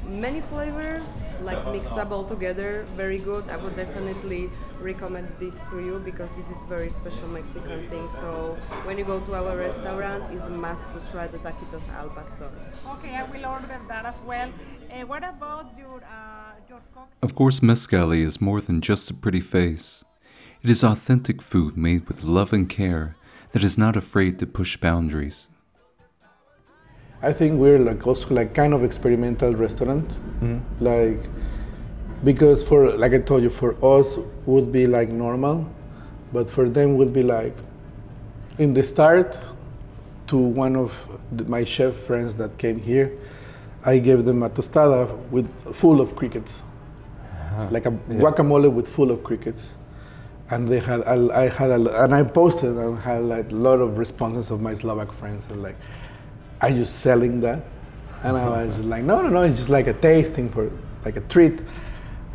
many 0.08 0.40
flavors 0.40 1.28
like 1.42 1.60
mixed 1.72 1.92
up 1.92 2.10
all 2.10 2.24
together 2.24 2.86
very 2.96 3.18
good. 3.18 3.48
I 3.48 3.56
would 3.56 3.76
definitely 3.76 4.50
recommend 4.80 5.28
this 5.38 5.62
to 5.70 5.80
you 5.80 6.00
because 6.04 6.30
this 6.32 6.50
is 6.50 6.64
very 6.64 6.90
special 6.90 7.28
mexican 7.28 7.88
thing. 7.88 8.10
So 8.10 8.56
when 8.84 8.98
you 8.98 9.04
go 9.04 9.20
to 9.20 9.34
our 9.34 9.56
restaurant 9.56 10.32
it's 10.32 10.46
a 10.46 10.50
must 10.50 10.92
to 10.92 11.00
try 11.10 11.26
the 11.26 11.38
taquitos 11.38 11.88
al 11.90 12.08
pastor. 12.10 12.50
Okay 12.94 13.14
i 13.14 13.22
will 13.24 13.46
order 13.46 13.80
that 13.88 14.04
as 14.04 14.20
well. 14.26 14.50
Uh, 14.90 15.06
what 15.06 15.22
about 15.22 15.66
your 15.78 16.02
uh, 16.02 16.54
your 16.68 16.80
cocktail? 16.94 17.18
Of 17.22 17.34
course, 17.34 17.60
mezcali 17.60 18.22
is 18.24 18.40
more 18.40 18.60
than 18.60 18.80
just 18.80 19.10
a 19.10 19.14
pretty 19.14 19.40
face. 19.40 20.04
It 20.62 20.70
is 20.70 20.82
authentic 20.82 21.42
food 21.42 21.76
made 21.76 22.08
with 22.08 22.24
love 22.24 22.52
and 22.52 22.68
care 22.68 23.16
that 23.52 23.62
is 23.62 23.78
not 23.78 23.96
afraid 23.96 24.38
to 24.38 24.46
push 24.46 24.76
boundaries. 24.76 25.48
I 27.20 27.32
think 27.32 27.58
we're 27.58 27.78
like 27.78 28.06
also 28.06 28.28
like 28.28 28.54
kind 28.54 28.72
of 28.72 28.84
experimental 28.84 29.52
restaurant, 29.54 30.08
mm-hmm. 30.08 30.58
like 30.84 31.28
because 32.22 32.62
for 32.62 32.96
like 32.96 33.12
I 33.12 33.18
told 33.18 33.42
you, 33.42 33.50
for 33.50 33.74
us 33.84 34.18
would 34.46 34.70
be 34.70 34.86
like 34.86 35.08
normal, 35.08 35.68
but 36.32 36.48
for 36.48 36.68
them 36.68 36.96
would 36.96 37.12
be 37.12 37.22
like 37.22 37.56
in 38.58 38.74
the 38.74 38.82
start 38.82 39.36
to 40.28 40.36
one 40.36 40.76
of 40.76 40.92
the, 41.32 41.44
my 41.44 41.64
chef 41.64 41.94
friends 41.94 42.34
that 42.36 42.56
came 42.58 42.80
here, 42.80 43.10
I 43.84 43.98
gave 43.98 44.24
them 44.24 44.42
a 44.42 44.50
tostada 44.50 45.16
with 45.30 45.48
full 45.74 46.00
of 46.00 46.14
crickets, 46.14 46.62
uh-huh. 47.22 47.68
like 47.70 47.86
a 47.86 47.90
guacamole 47.90 48.70
with 48.70 48.86
full 48.86 49.10
of 49.10 49.24
crickets. 49.24 49.70
And 50.50 50.66
they 50.68 50.78
had, 50.78 51.02
I, 51.02 51.44
I 51.44 51.48
had, 51.48 51.70
a, 51.70 52.04
and 52.04 52.14
I 52.14 52.22
posted 52.22 52.76
and 52.76 52.98
had 52.98 53.22
like 53.24 53.50
a 53.50 53.54
lot 53.54 53.80
of 53.80 53.98
responses 53.98 54.50
of 54.50 54.62
my 54.62 54.72
Slovak 54.74 55.12
friends, 55.12 55.46
and 55.50 55.62
like, 55.62 55.76
are 56.60 56.70
you 56.70 56.84
selling 56.84 57.40
that? 57.40 57.64
And 58.22 58.36
I 58.36 58.64
was 58.64 58.80
like, 58.84 59.04
no, 59.04 59.22
no, 59.22 59.28
no, 59.28 59.42
it's 59.42 59.56
just 59.56 59.68
like 59.68 59.86
a 59.86 59.92
tasting 59.92 60.48
for, 60.48 60.70
like 61.04 61.16
a 61.16 61.20
treat. 61.20 61.60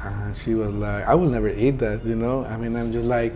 And 0.01 0.36
she 0.36 0.53
was 0.53 0.73
like, 0.73 1.05
I 1.05 1.15
will 1.15 1.29
never 1.29 1.49
eat 1.49 1.79
that, 1.79 2.05
you 2.05 2.15
know? 2.15 2.45
I 2.45 2.55
mean, 2.55 2.75
I'm 2.75 2.91
just 2.91 3.05
like, 3.05 3.33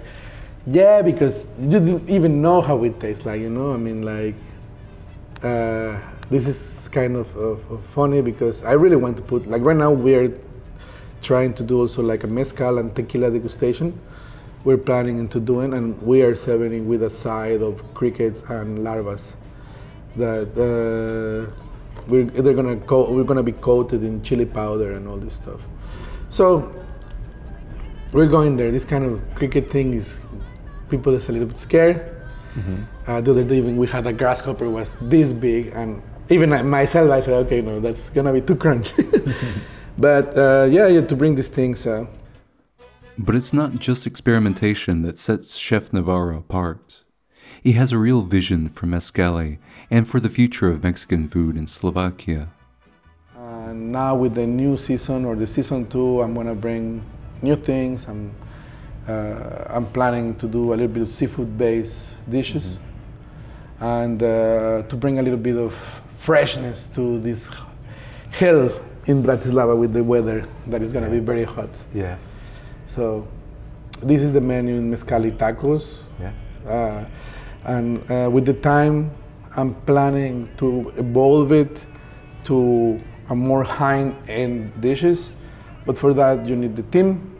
yeah, 0.65 1.02
because 1.02 1.45
you 1.60 1.69
didn't 1.69 2.10
even 2.10 2.41
know 2.41 2.62
how 2.62 2.84
it 2.84 3.00
tastes 3.00 3.26
like, 3.26 3.41
you 3.41 3.50
know? 3.50 3.73
I 3.73 3.78
mean, 3.78 4.04
like, 4.04 4.36
uh, 5.43 6.00
this 6.30 6.47
is 6.47 6.89
kind 6.89 7.17
of, 7.17 7.36
of, 7.36 7.69
of 7.71 7.86
funny 7.88 8.21
because 8.21 8.63
I 8.63 8.73
really 8.73 8.95
want 8.95 9.17
to 9.17 9.23
put, 9.23 9.45
like, 9.47 9.62
right 9.62 9.76
now 9.76 9.91
we're 9.91 10.34
trying 11.21 11.54
to 11.56 11.63
do 11.63 11.80
also 11.80 12.02
like 12.02 12.23
a 12.23 12.28
mezcal 12.28 12.78
and 12.78 12.95
tequila 12.95 13.30
degustation. 13.32 13.93
We're 14.63 14.78
planning 14.78 15.17
into 15.17 15.39
doing, 15.39 15.73
and 15.73 16.02
we 16.02 16.21
are 16.21 16.36
serving 16.36 16.88
with 16.88 17.04
a 17.04 17.10
side 17.10 17.62
of 17.62 17.82
crickets 17.93 18.41
and 18.50 18.80
larvas 18.80 19.21
that 20.17 20.49
uh, 20.58 21.51
we're 22.08 22.25
they're 22.25 22.53
gonna 22.53 22.77
co- 22.77 23.12
we're 23.12 23.23
gonna 23.23 23.43
be 23.43 23.51
coated 23.53 24.03
in 24.03 24.21
chili 24.23 24.45
powder 24.45 24.93
and 24.93 25.08
all 25.08 25.17
this 25.17 25.34
stuff. 25.36 25.62
So 26.30 26.71
we're 28.13 28.27
going 28.27 28.58
there. 28.58 28.71
This 28.71 28.86
kind 28.86 29.03
of 29.06 29.21
cricket 29.36 29.69
thing 29.69 29.93
is 29.93 30.19
people 30.89 31.13
is 31.13 31.30
a 31.30 31.32
little 31.32 31.47
bit 31.47 31.60
scared. 31.60 32.13
Uh, 33.06 33.21
the 33.21 33.32
other 33.32 33.43
day, 33.43 33.58
even 33.60 33.77
we 33.77 33.86
had 33.88 34.08
a 34.08 34.12
grasshopper 34.13 34.67
was 34.67 34.95
this 34.99 35.32
big, 35.32 35.67
and 35.75 36.01
even 36.30 36.51
I, 36.51 36.63
myself, 36.63 37.12
I 37.12 37.19
said, 37.19 37.34
okay, 37.45 37.62
no, 37.62 37.80
that's 37.80 38.10
gonna 38.10 38.34
be 38.34 38.41
too 38.41 38.56
crunchy. 38.56 39.03
but 39.97 40.36
uh, 40.36 40.67
yeah, 40.69 40.88
yeah, 40.88 41.01
to 41.01 41.15
bring 41.15 41.36
these 41.36 41.49
things. 41.49 41.86
Uh, 41.86 42.06
But 43.19 43.36
it's 43.36 43.53
not 43.53 43.71
just 43.80 44.06
experimentation 44.08 45.03
that 45.03 45.17
sets 45.17 45.56
Chef 45.58 45.91
Navarro 45.93 46.38
apart. 46.38 47.03
He 47.63 47.74
has 47.74 47.91
a 47.91 47.98
real 47.98 48.22
vision 48.22 48.70
for 48.70 48.86
mezcali 48.86 49.58
and 49.89 50.08
for 50.08 50.20
the 50.20 50.30
future 50.30 50.70
of 50.70 50.84
Mexican 50.84 51.28
food 51.28 51.58
in 51.58 51.67
Slovakia. 51.67 52.50
Uh, 53.36 53.74
now 53.74 54.15
with 54.15 54.36
the 54.36 54.46
new 54.46 54.78
season 54.78 55.26
or 55.26 55.36
the 55.36 55.48
season 55.48 55.88
two, 55.88 56.22
I'm 56.22 56.34
gonna 56.34 56.56
bring 56.56 57.02
new 57.41 57.56
things. 57.56 58.08
I'm 58.08 58.32
uh, 59.08 59.63
I'm 59.70 59.86
planning 59.86 60.36
to 60.36 60.48
do 60.48 60.74
a 60.74 60.76
little 60.76 60.88
bit 60.88 61.04
of 61.04 61.12
seafood-based 61.12 62.30
dishes, 62.30 62.80
and 63.80 64.22
uh, 64.22 64.84
to 64.84 64.96
bring 64.96 65.17
a 65.17 65.22
little 65.22 65.39
bit 65.39 65.56
of 65.56 65.74
freshness 66.20 66.88
to 66.96 67.20
this 67.22 67.50
hell 68.32 68.70
in 69.06 69.24
Bratislava 69.24 69.78
with 69.78 69.93
the 69.93 70.04
weather 70.04 70.46
that 70.67 70.82
is 70.82 70.91
gonna 70.91 71.10
be 71.10 71.20
very 71.20 71.46
hot. 71.46 71.70
Yeah. 71.93 72.17
So 72.86 73.28
this 74.02 74.22
is 74.22 74.34
the 74.34 74.41
menu 74.41 74.76
in 74.76 74.91
Mezcali 74.91 75.32
tacos. 75.38 76.04
Yeah. 76.20 76.34
Uh, 76.70 77.06
and 77.67 77.99
uh, 78.12 78.30
with 78.32 78.45
the 78.45 78.53
time, 78.53 79.12
I'm 79.56 79.75
planning 79.86 80.49
to 80.58 80.91
evolve 80.97 81.51
it 81.51 81.86
to 82.45 83.01
a 83.30 83.36
more 83.36 83.63
high-end 83.63 84.80
dishes. 84.82 85.30
But 85.86 85.97
for 85.97 86.13
that, 86.13 86.45
you 86.45 86.56
need 86.56 86.75
the 86.75 86.84
team, 86.84 87.34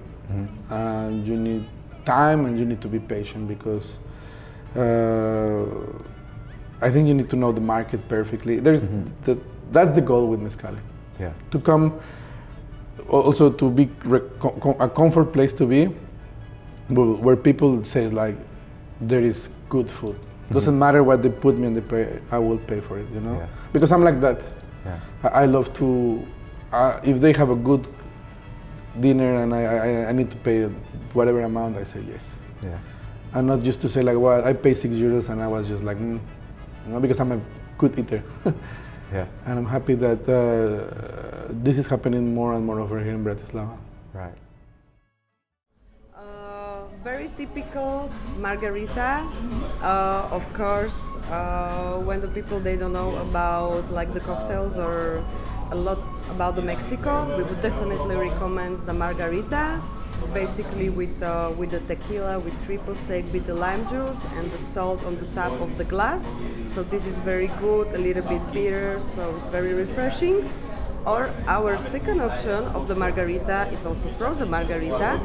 and 0.70 1.26
you 1.28 1.36
need 1.38 1.66
time, 2.06 2.46
and 2.46 2.58
you 2.60 2.66
need 2.66 2.82
to 2.82 2.88
be 2.88 3.00
patient 3.00 3.48
because 3.48 3.98
uh, 4.76 5.66
I 6.82 6.90
think 6.92 7.08
you 7.08 7.14
need 7.14 7.30
to 7.30 7.36
know 7.36 7.52
the 7.52 7.62
market 7.62 8.08
perfectly. 8.08 8.60
There's 8.60 8.82
the, 9.24 9.40
that's 9.72 9.94
the 9.94 10.02
goal 10.02 10.28
with 10.28 10.40
Mezcali 10.42 10.80
Yeah. 11.20 11.32
to 11.52 11.60
come 11.60 12.00
also 13.10 13.50
to 13.52 13.70
be 13.70 13.90
re- 14.06 14.22
co- 14.40 14.58
co- 14.62 14.78
a 14.80 14.90
comfort 14.90 15.32
place 15.34 15.54
to 15.54 15.66
be 15.66 15.86
where 16.90 17.06
where 17.26 17.36
people 17.36 17.84
says 17.86 18.12
like 18.14 18.36
there 19.02 19.22
is 19.22 19.48
good 19.70 19.90
food 19.90 20.18
doesn't 20.52 20.80
matter 20.80 21.04
what 21.04 21.22
they 21.22 21.30
put 21.30 21.58
me 21.58 21.68
on 21.68 21.74
the 21.74 21.82
plate 21.82 22.08
i 22.32 22.38
will 22.38 22.58
pay 22.58 22.80
for 22.80 22.98
it 23.00 23.08
you 23.14 23.20
know 23.20 23.34
Yeah. 23.38 23.48
because 23.74 23.92
i'm 23.92 24.04
like 24.04 24.20
that 24.22 24.42
Yeah. 24.86 25.00
i, 25.24 25.44
I 25.44 25.46
love 25.46 25.74
to 25.74 26.26
uh, 26.72 27.00
if 27.04 27.20
they 27.20 27.34
have 27.34 27.50
a 27.50 27.56
good 27.56 27.88
dinner 29.00 29.44
and 29.44 29.54
I, 29.54 29.64
I, 29.64 30.10
I 30.10 30.12
need 30.12 30.32
to 30.32 30.38
pay 30.38 30.64
whatever 31.14 31.42
amount 31.42 31.78
i 31.78 31.84
say 31.84 32.02
yes 32.08 32.24
Yeah. 32.64 32.80
i'm 33.34 33.46
not 33.46 33.64
used 33.64 33.82
to 33.82 33.90
say 33.90 34.02
like 34.02 34.18
well 34.18 34.44
i 34.46 34.54
pay 34.54 34.74
six 34.74 34.96
euros 34.96 35.30
and 35.30 35.42
i 35.42 35.48
was 35.48 35.68
just 35.68 35.84
like 35.84 35.98
mm, 35.98 36.20
you 36.86 36.94
know 36.94 37.00
because 37.00 37.20
i'm 37.20 37.32
a 37.34 37.40
good 37.78 37.98
eater 38.00 38.24
Yeah. 39.14 39.26
and 39.46 39.60
i'm 39.60 39.66
happy 39.66 39.96
that 39.96 40.22
uh, 40.28 41.54
this 41.64 41.78
is 41.78 41.88
happening 41.88 42.34
more 42.34 42.54
and 42.54 42.66
more 42.66 42.80
over 42.80 43.00
here 43.04 43.14
in 43.14 43.24
bratislava 43.24 43.78
Right. 44.14 44.34
Very 47.08 47.32
typical 47.40 48.12
margarita. 48.38 49.24
Uh, 49.80 50.28
of 50.38 50.44
course, 50.52 51.16
uh, 51.32 51.96
when 52.04 52.20
the 52.20 52.28
people 52.28 52.60
they 52.60 52.76
don't 52.76 52.92
know 52.92 53.16
about 53.24 53.80
like 53.96 54.12
the 54.14 54.20
cocktails 54.20 54.76
or 54.78 55.24
a 55.72 55.78
lot 55.88 56.00
about 56.36 56.60
the 56.60 56.62
Mexico, 56.74 57.24
we 57.38 57.44
would 57.48 57.62
definitely 57.62 58.18
recommend 58.18 58.74
the 58.86 58.94
margarita. 58.94 59.80
It's 60.18 60.28
basically 60.28 60.90
with 60.90 61.16
uh, 61.24 61.56
with 61.56 61.72
the 61.72 61.80
tequila, 61.88 62.44
with 62.44 62.56
triple 62.66 62.96
sec, 62.96 63.24
with 63.32 63.46
the 63.48 63.56
lime 63.56 63.88
juice 63.88 64.28
and 64.36 64.52
the 64.52 64.60
salt 64.60 65.00
on 65.08 65.16
the 65.16 65.30
top 65.32 65.54
of 65.64 65.78
the 65.80 65.88
glass. 65.88 66.36
So 66.68 66.84
this 66.84 67.08
is 67.08 67.24
very 67.24 67.48
good, 67.64 67.88
a 67.96 68.02
little 68.04 68.26
bit 68.28 68.44
bitter, 68.52 69.00
so 69.00 69.22
it's 69.38 69.48
very 69.48 69.72
refreshing. 69.72 70.44
Or 71.08 71.32
our 71.48 71.80
second 71.80 72.20
option 72.20 72.68
of 72.76 72.92
the 72.92 72.96
margarita 72.96 73.72
is 73.72 73.86
also 73.88 74.12
frozen 74.20 74.52
margarita. 74.52 75.24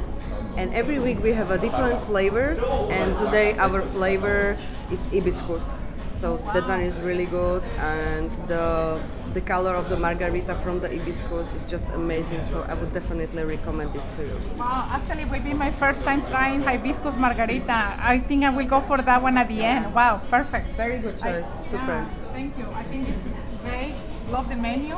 And 0.56 0.72
every 0.74 0.98
week 1.00 1.22
we 1.22 1.32
have 1.32 1.50
a 1.50 1.58
different 1.58 1.98
flavors. 2.04 2.62
And 2.90 3.16
today 3.16 3.56
our 3.58 3.82
flavor 3.96 4.56
is 4.90 5.06
hibiscus. 5.06 5.84
So 6.12 6.36
that 6.52 6.68
one 6.68 6.82
is 6.82 7.00
really 7.00 7.24
good. 7.26 7.62
And 7.80 8.28
the 8.46 9.00
the 9.32 9.40
color 9.40 9.72
of 9.72 9.88
the 9.88 9.96
margarita 9.96 10.52
from 10.60 10.78
the 10.80 10.88
hibiscus 10.92 11.54
is 11.56 11.64
just 11.64 11.88
amazing. 11.96 12.44
So 12.44 12.62
I 12.68 12.74
would 12.74 12.92
definitely 12.92 13.42
recommend 13.44 13.92
this 13.96 14.04
to 14.20 14.22
you. 14.22 14.36
Wow, 14.60 14.84
actually, 14.92 15.22
it 15.24 15.30
will 15.32 15.40
be 15.40 15.54
my 15.56 15.70
first 15.72 16.04
time 16.04 16.20
trying 16.28 16.60
hibiscus 16.62 17.16
margarita. 17.16 17.96
I 17.96 18.20
think 18.20 18.44
I 18.44 18.50
will 18.50 18.68
go 18.68 18.80
for 18.84 18.98
that 19.00 19.22
one 19.22 19.38
at 19.38 19.48
the 19.48 19.64
end. 19.64 19.94
Wow, 19.94 20.20
perfect. 20.28 20.76
Very 20.76 20.98
good 21.00 21.16
choice. 21.16 21.48
I- 21.48 21.70
Super. 21.72 21.96
yeah, 22.04 22.32
thank 22.36 22.58
you. 22.60 22.68
I 22.76 22.82
think 22.92 23.06
this 23.08 23.24
is 23.24 23.40
great. 23.64 23.94
Love 24.28 24.48
the 24.52 24.56
menu, 24.56 24.96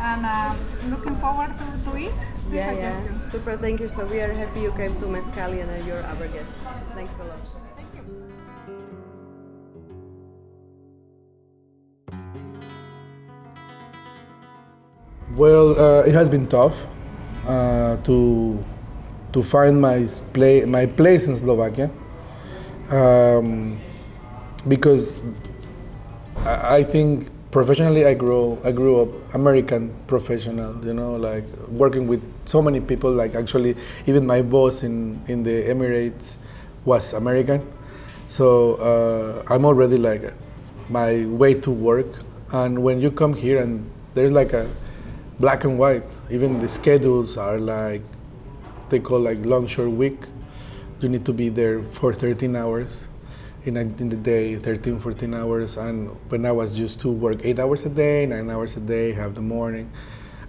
and 0.00 0.26
uh, 0.26 0.54
looking 0.88 1.16
forward 1.16 1.54
to, 1.58 1.90
to 1.90 1.96
it. 1.96 2.14
Yeah, 2.50 2.72
yeah. 2.72 3.20
Super. 3.20 3.56
Thank 3.56 3.80
you. 3.80 3.88
So 3.88 4.06
we 4.06 4.20
are 4.20 4.32
happy 4.32 4.60
you 4.60 4.72
came 4.72 4.94
to 5.00 5.06
Mezcali 5.06 5.62
and 5.62 5.70
uh, 5.70 5.86
you're 5.86 6.02
our 6.02 6.28
guest. 6.28 6.54
Thanks 6.94 7.18
a 7.18 7.24
lot. 7.24 7.38
Thank 7.76 7.94
you. 7.96 8.04
Well, 15.34 15.78
uh, 15.78 16.02
it 16.02 16.14
has 16.14 16.28
been 16.28 16.46
tough 16.46 16.86
uh, 17.46 17.96
to 18.04 18.64
to 19.32 19.42
find 19.42 19.80
my 19.80 20.06
play 20.32 20.64
my 20.64 20.86
place 20.86 21.26
in 21.26 21.36
Slovakia 21.36 21.90
um, 22.90 23.76
because 24.68 25.18
I, 26.44 26.78
I 26.78 26.84
think 26.84 27.28
professionally 27.56 28.04
I 28.04 28.12
grew 28.12 28.58
I 28.64 28.70
grew 28.70 29.00
up 29.00 29.34
American 29.34 29.88
professional. 30.06 30.76
You 30.84 30.92
know, 30.92 31.16
like 31.16 31.44
working 31.68 32.06
with 32.06 32.20
so 32.44 32.60
many 32.60 32.80
people. 32.80 33.10
Like 33.10 33.34
actually, 33.34 33.76
even 34.06 34.26
my 34.26 34.42
boss 34.42 34.82
in 34.82 35.22
in 35.26 35.42
the 35.42 35.64
Emirates 35.72 36.36
was 36.84 37.14
American. 37.14 37.64
So 38.28 38.74
uh, 38.90 39.54
I'm 39.54 39.64
already 39.64 39.96
like 39.96 40.34
my 40.90 41.24
way 41.24 41.54
to 41.64 41.70
work. 41.70 42.20
And 42.52 42.82
when 42.82 43.00
you 43.00 43.10
come 43.10 43.32
here 43.32 43.58
and 43.62 43.88
there's 44.12 44.32
like 44.32 44.52
a 44.52 44.68
black 45.40 45.64
and 45.64 45.78
white. 45.78 46.04
Even 46.28 46.60
the 46.60 46.68
schedules 46.68 47.38
are 47.38 47.58
like 47.58 48.02
they 48.90 49.00
call 49.00 49.20
like 49.20 49.40
long 49.46 49.66
short 49.66 49.90
week. 49.90 50.28
You 51.00 51.08
need 51.08 51.24
to 51.24 51.32
be 51.32 51.48
there 51.48 51.80
for 51.96 52.12
13 52.12 52.54
hours 52.54 53.05
in, 53.66 53.76
in 53.76 54.08
the 54.08 54.16
day, 54.16 54.56
13, 54.56 54.98
14 55.00 55.34
hours. 55.34 55.76
And 55.76 56.08
when 56.30 56.46
I 56.46 56.52
was 56.52 56.78
used 56.78 57.00
to 57.00 57.10
work 57.10 57.38
eight 57.44 57.58
hours 57.58 57.84
a 57.84 57.88
day, 57.88 58.26
nine 58.26 58.48
hours 58.50 58.76
a 58.76 58.80
day, 58.80 59.12
have 59.12 59.34
the 59.34 59.42
morning, 59.42 59.90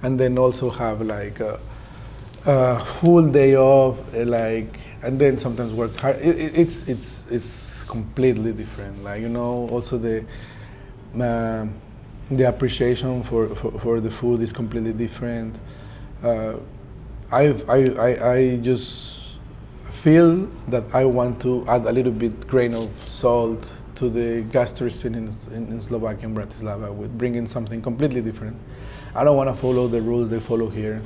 and 0.04 0.20
then 0.20 0.38
also 0.38 0.70
have 0.70 1.02
like 1.02 1.40
a, 1.40 1.60
a 2.46 2.84
full 2.86 3.28
day 3.30 3.58
off, 3.58 3.98
eh, 4.14 4.24
like, 4.24 4.80
and 5.04 5.20
then 5.20 5.38
sometimes 5.38 5.74
work 5.74 5.96
hard. 5.98 6.18
It, 6.18 6.38
it, 6.40 6.56
it's 6.56 6.88
it's 6.88 7.26
it's 7.30 7.84
completely 7.84 8.54
different. 8.54 9.04
Like 9.04 9.22
you 9.22 9.30
know, 9.30 9.68
also 9.70 9.98
the. 9.98 10.24
Um, 11.20 11.74
the 12.30 12.44
appreciation 12.48 13.24
for, 13.24 13.56
for, 13.56 13.72
for 13.80 14.02
the 14.02 14.12
food 14.12 14.42
is 14.42 14.52
completely 14.52 14.92
different. 14.94 15.56
Uh, 16.22 16.56
I've, 17.32 17.70
I, 17.70 17.86
I, 17.98 18.32
I 18.34 18.58
just 18.58 19.17
feel 19.98 20.46
that 20.68 20.84
I 20.94 21.06
want 21.06 21.42
to 21.42 21.66
add 21.68 21.86
a 21.86 21.92
little 21.92 22.12
bit 22.12 22.48
grain 22.48 22.74
of 22.74 22.90
salt 23.08 23.70
to 23.96 24.10
the 24.10 24.42
gastro 24.52 24.90
scene 24.90 25.16
in, 25.16 25.34
in, 25.52 25.68
in 25.68 25.82
Slovakia 25.82 26.26
and 26.26 26.38
Bratislava 26.38 26.94
with 26.94 27.18
bringing 27.18 27.48
something 27.48 27.82
completely 27.82 28.22
different. 28.22 28.56
I 29.16 29.24
don't 29.24 29.36
want 29.36 29.50
to 29.50 29.56
follow 29.56 29.88
the 29.88 30.02
rules 30.02 30.30
they 30.30 30.40
follow 30.40 30.70
here. 30.70 31.02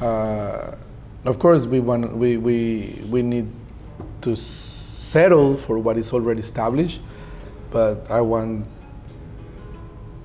Uh, 0.00 0.76
of 1.24 1.38
course, 1.38 1.64
we, 1.64 1.80
want, 1.80 2.14
we, 2.14 2.36
we, 2.36 3.02
we 3.08 3.22
need 3.22 3.48
to 4.20 4.36
settle 4.36 5.56
for 5.56 5.78
what 5.78 5.96
is 5.96 6.12
already 6.12 6.40
established, 6.40 7.00
but 7.70 8.10
I 8.10 8.20
want 8.20 8.66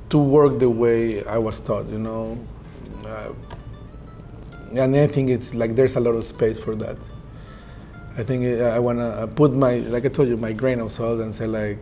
to 0.10 0.18
work 0.18 0.60
the 0.60 0.70
way 0.70 1.24
I 1.26 1.38
was 1.38 1.62
taught, 1.62 1.88
you 1.88 2.00
know. 2.00 2.38
Uh, 3.06 3.32
and 4.76 4.96
I 4.96 5.08
think 5.08 5.30
it's 5.30 5.54
like 5.56 5.76
there's 5.76 5.96
a 5.96 6.02
lot 6.02 6.16
of 6.16 6.26
space 6.26 6.60
for 6.60 6.76
that. 6.76 6.98
I 8.18 8.24
think 8.24 8.62
uh, 8.62 8.66
I 8.66 8.80
want 8.80 9.00
to 9.00 9.28
put 9.28 9.54
my, 9.54 9.76
like 9.76 10.06
I 10.06 10.10
told 10.10 10.30
you, 10.30 10.38
my 10.38 10.54
grain 10.54 10.80
of 10.80 10.92
salt 10.92 11.20
and 11.20 11.34
say 11.34 11.48
like, 11.48 11.78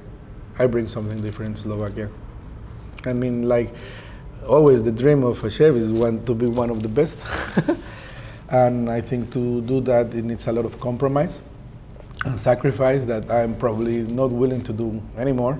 I 0.57 0.67
bring 0.67 0.87
something 0.87 1.21
different 1.21 1.57
to 1.57 1.61
Slovakia. 1.63 2.09
I 3.05 3.13
mean, 3.13 3.47
like 3.47 3.73
always, 4.47 4.83
the 4.83 4.91
dream 4.91 5.23
of 5.23 5.43
a 5.43 5.49
chef 5.49 5.75
is 5.75 5.89
one 5.89 6.25
to 6.25 6.33
be 6.33 6.47
one 6.47 6.69
of 6.69 6.81
the 6.81 6.89
best, 6.89 7.19
and 8.49 8.89
I 8.89 9.01
think 9.01 9.31
to 9.33 9.61
do 9.61 9.81
that 9.81 10.13
it 10.13 10.23
needs 10.23 10.47
a 10.47 10.51
lot 10.51 10.65
of 10.65 10.79
compromise 10.79 11.41
and 12.25 12.39
sacrifice 12.39 13.05
that 13.05 13.29
I'm 13.29 13.55
probably 13.55 14.03
not 14.03 14.31
willing 14.31 14.63
to 14.63 14.73
do 14.73 15.01
anymore 15.17 15.59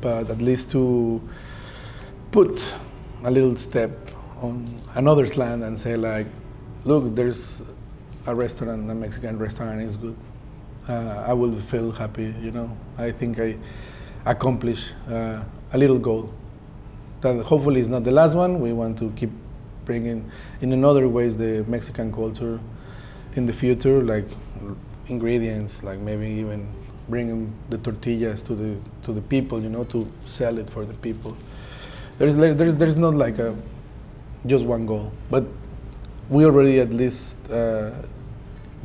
but 0.00 0.30
at 0.30 0.40
least 0.40 0.70
to 0.72 1.20
put 2.32 2.74
a 3.24 3.30
little 3.30 3.56
step 3.56 3.90
on 4.40 4.66
another's 4.94 5.36
land 5.36 5.62
and 5.62 5.78
say 5.78 5.96
like, 5.96 6.26
look, 6.84 7.14
there's 7.14 7.62
a 8.26 8.34
restaurant, 8.34 8.90
a 8.90 8.94
Mexican 8.94 9.38
restaurant 9.38 9.80
is 9.80 9.96
good. 9.96 10.16
Uh, 10.88 11.24
I 11.26 11.32
will 11.32 11.54
feel 11.60 11.92
happy, 11.92 12.34
you 12.40 12.50
know. 12.50 12.76
I 12.98 13.12
think 13.12 13.38
I 13.38 13.56
accomplished 14.26 14.94
uh, 15.08 15.42
a 15.72 15.78
little 15.78 15.98
goal. 15.98 16.32
That 17.20 17.44
hopefully 17.44 17.80
is 17.80 17.88
not 17.88 18.04
the 18.04 18.10
last 18.10 18.34
one. 18.34 18.60
We 18.60 18.72
want 18.72 18.98
to 18.98 19.12
keep 19.16 19.30
bringing 19.84 20.30
in 20.60 20.72
another 20.72 21.08
ways 21.08 21.36
the 21.36 21.64
Mexican 21.68 22.12
culture 22.12 22.58
in 23.36 23.46
the 23.46 23.52
future, 23.52 24.02
like 24.02 24.24
ingredients, 25.06 25.82
like 25.82 25.98
maybe 25.98 26.26
even 26.26 26.66
bringing 27.08 27.52
the 27.68 27.78
tortillas 27.78 28.42
to 28.42 28.54
the 28.54 28.76
to 29.04 29.12
the 29.12 29.20
people, 29.20 29.60
you 29.60 29.68
know, 29.68 29.84
to 29.84 30.10
sell 30.26 30.58
it 30.58 30.70
for 30.70 30.84
the 30.84 30.94
people. 30.94 31.36
There's 32.18 32.36
there's 32.36 32.74
there's 32.74 32.96
not 32.96 33.14
like 33.14 33.38
a 33.38 33.54
just 34.46 34.64
one 34.64 34.86
goal, 34.86 35.12
but 35.30 35.44
we 36.30 36.44
already 36.44 36.78
at 36.78 36.92
least 36.92 37.36
uh, 37.50 37.90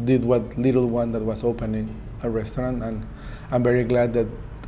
did 0.03 0.25
what 0.25 0.57
little 0.57 0.87
one 0.87 1.11
that 1.11 1.21
was 1.21 1.43
opening 1.43 1.95
a 2.23 2.29
restaurant, 2.29 2.83
and 2.83 3.07
I'm 3.51 3.63
very 3.63 3.83
glad 3.83 4.13
that 4.13 4.27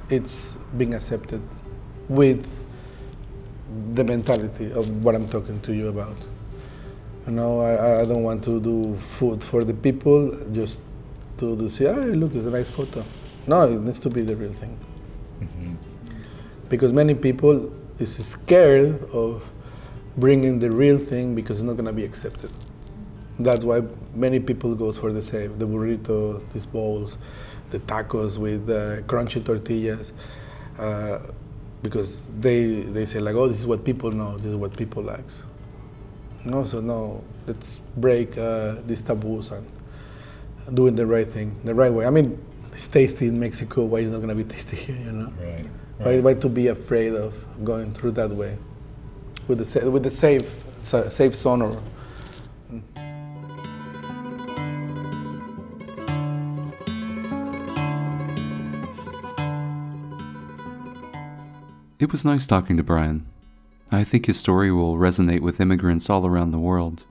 it's 0.10 0.58
being 0.78 0.94
accepted 0.94 1.42
with 2.08 2.48
the 3.96 4.04
mentality 4.04 4.72
of 4.72 5.04
what 5.04 5.16
I'm 5.16 5.28
talking 5.28 5.60
to 5.62 5.74
you 5.74 5.90
about. 5.90 6.16
You 7.26 7.34
know, 7.34 7.60
I, 7.60 8.02
I 8.02 8.06
don't 8.06 8.24
want 8.24 8.44
to 8.46 8.62
do 8.62 8.98
food 9.18 9.44
for 9.44 9.63
the 9.63 9.74
people 9.74 10.40
just 10.54 10.80
to, 11.40 11.58
to 11.58 11.70
say, 11.70 11.88
oh, 11.88 11.96
look, 11.96 12.36
it's 12.36 12.46
a 12.46 12.52
nice 12.52 12.70
photo. 12.70 13.04
No, 13.48 13.63
it 13.63 13.82
needs 13.82 14.00
to 14.02 14.10
be 14.10 14.22
the 14.22 14.36
real 14.36 14.54
thing. 14.54 14.80
Because 16.70 16.93
many 16.93 17.16
people 17.16 17.74
is 17.99 18.24
scared 18.26 19.01
of 19.12 19.49
bringing 20.16 20.60
the 20.60 20.70
real 20.70 20.97
thing 20.97 21.36
because 21.36 21.60
it's 21.60 21.66
not 21.66 21.74
going 21.74 21.86
to 21.86 21.93
be 21.93 22.04
accepted. 22.04 22.51
That's 23.40 23.64
why 23.64 23.84
many 24.16 24.40
people 24.40 24.74
goes 24.76 24.98
for 24.98 25.12
the 25.12 25.22
same, 25.22 25.58
the 25.60 25.68
burrito, 25.68 26.42
these 26.54 26.66
bowls, 26.66 27.18
the 27.70 27.80
tacos 27.80 28.38
with 28.38 28.70
uh, 28.70 29.02
crunchy 29.04 29.44
tortillas, 29.46 30.12
uh, 30.80 31.20
because 31.84 32.22
they 32.40 32.82
they 32.82 33.06
say 33.06 33.20
like, 33.20 33.36
oh, 33.36 33.48
this 33.48 33.60
is 33.60 33.66
what 33.68 33.84
people 33.84 34.12
know, 34.12 34.38
this 34.38 34.48
is 34.48 34.56
what 34.56 34.76
people 34.76 35.04
likes. 35.04 35.36
No, 36.46 36.64
so 36.64 36.80
no, 36.82 37.24
let's 37.46 37.82
break 37.98 38.38
uh, 38.38 38.76
these 38.88 39.02
taboos 39.04 39.52
and 39.52 39.66
doing 40.74 40.96
the 40.96 41.06
right 41.06 41.30
thing, 41.30 41.56
the 41.64 41.76
right 41.76 41.92
way. 41.94 42.06
I 42.06 42.10
mean, 42.10 42.44
it's 42.72 42.88
tasty 42.88 43.28
in 43.28 43.40
Mexico. 43.40 43.84
Why 43.84 44.00
is 44.00 44.10
it 44.10 44.12
not 44.14 44.18
going 44.22 44.36
to 44.36 44.44
be 44.44 44.50
tasty 44.52 44.78
here? 44.78 44.96
You 44.96 45.12
know, 45.12 45.34
Right. 45.40 45.66
why, 45.98 46.20
why 46.20 46.34
to 46.36 46.50
be 46.50 46.68
afraid 46.68 47.14
of 47.14 47.34
going 47.64 47.94
through 47.94 48.12
that 48.12 48.30
way 48.32 48.58
with 49.48 49.60
the 49.60 49.92
with 49.92 50.04
the 50.04 50.10
safe 50.12 50.48
sa- 50.82 51.10
safe 51.10 51.36
zone 51.36 51.62
or 51.62 51.80
It 62.00 62.12
was 62.12 62.24
nice 62.24 62.45
talking 62.45 62.78
to 62.78 62.84
Brian. 62.84 63.26
I 63.91 64.04
think 64.04 64.28
his 64.28 64.39
story 64.39 64.72
will 64.72 64.98
resonate 64.98 65.41
with 65.41 65.60
immigrants 65.60 66.12
all 66.12 66.28
around 66.28 66.52
the 66.52 66.60
world. 66.60 67.08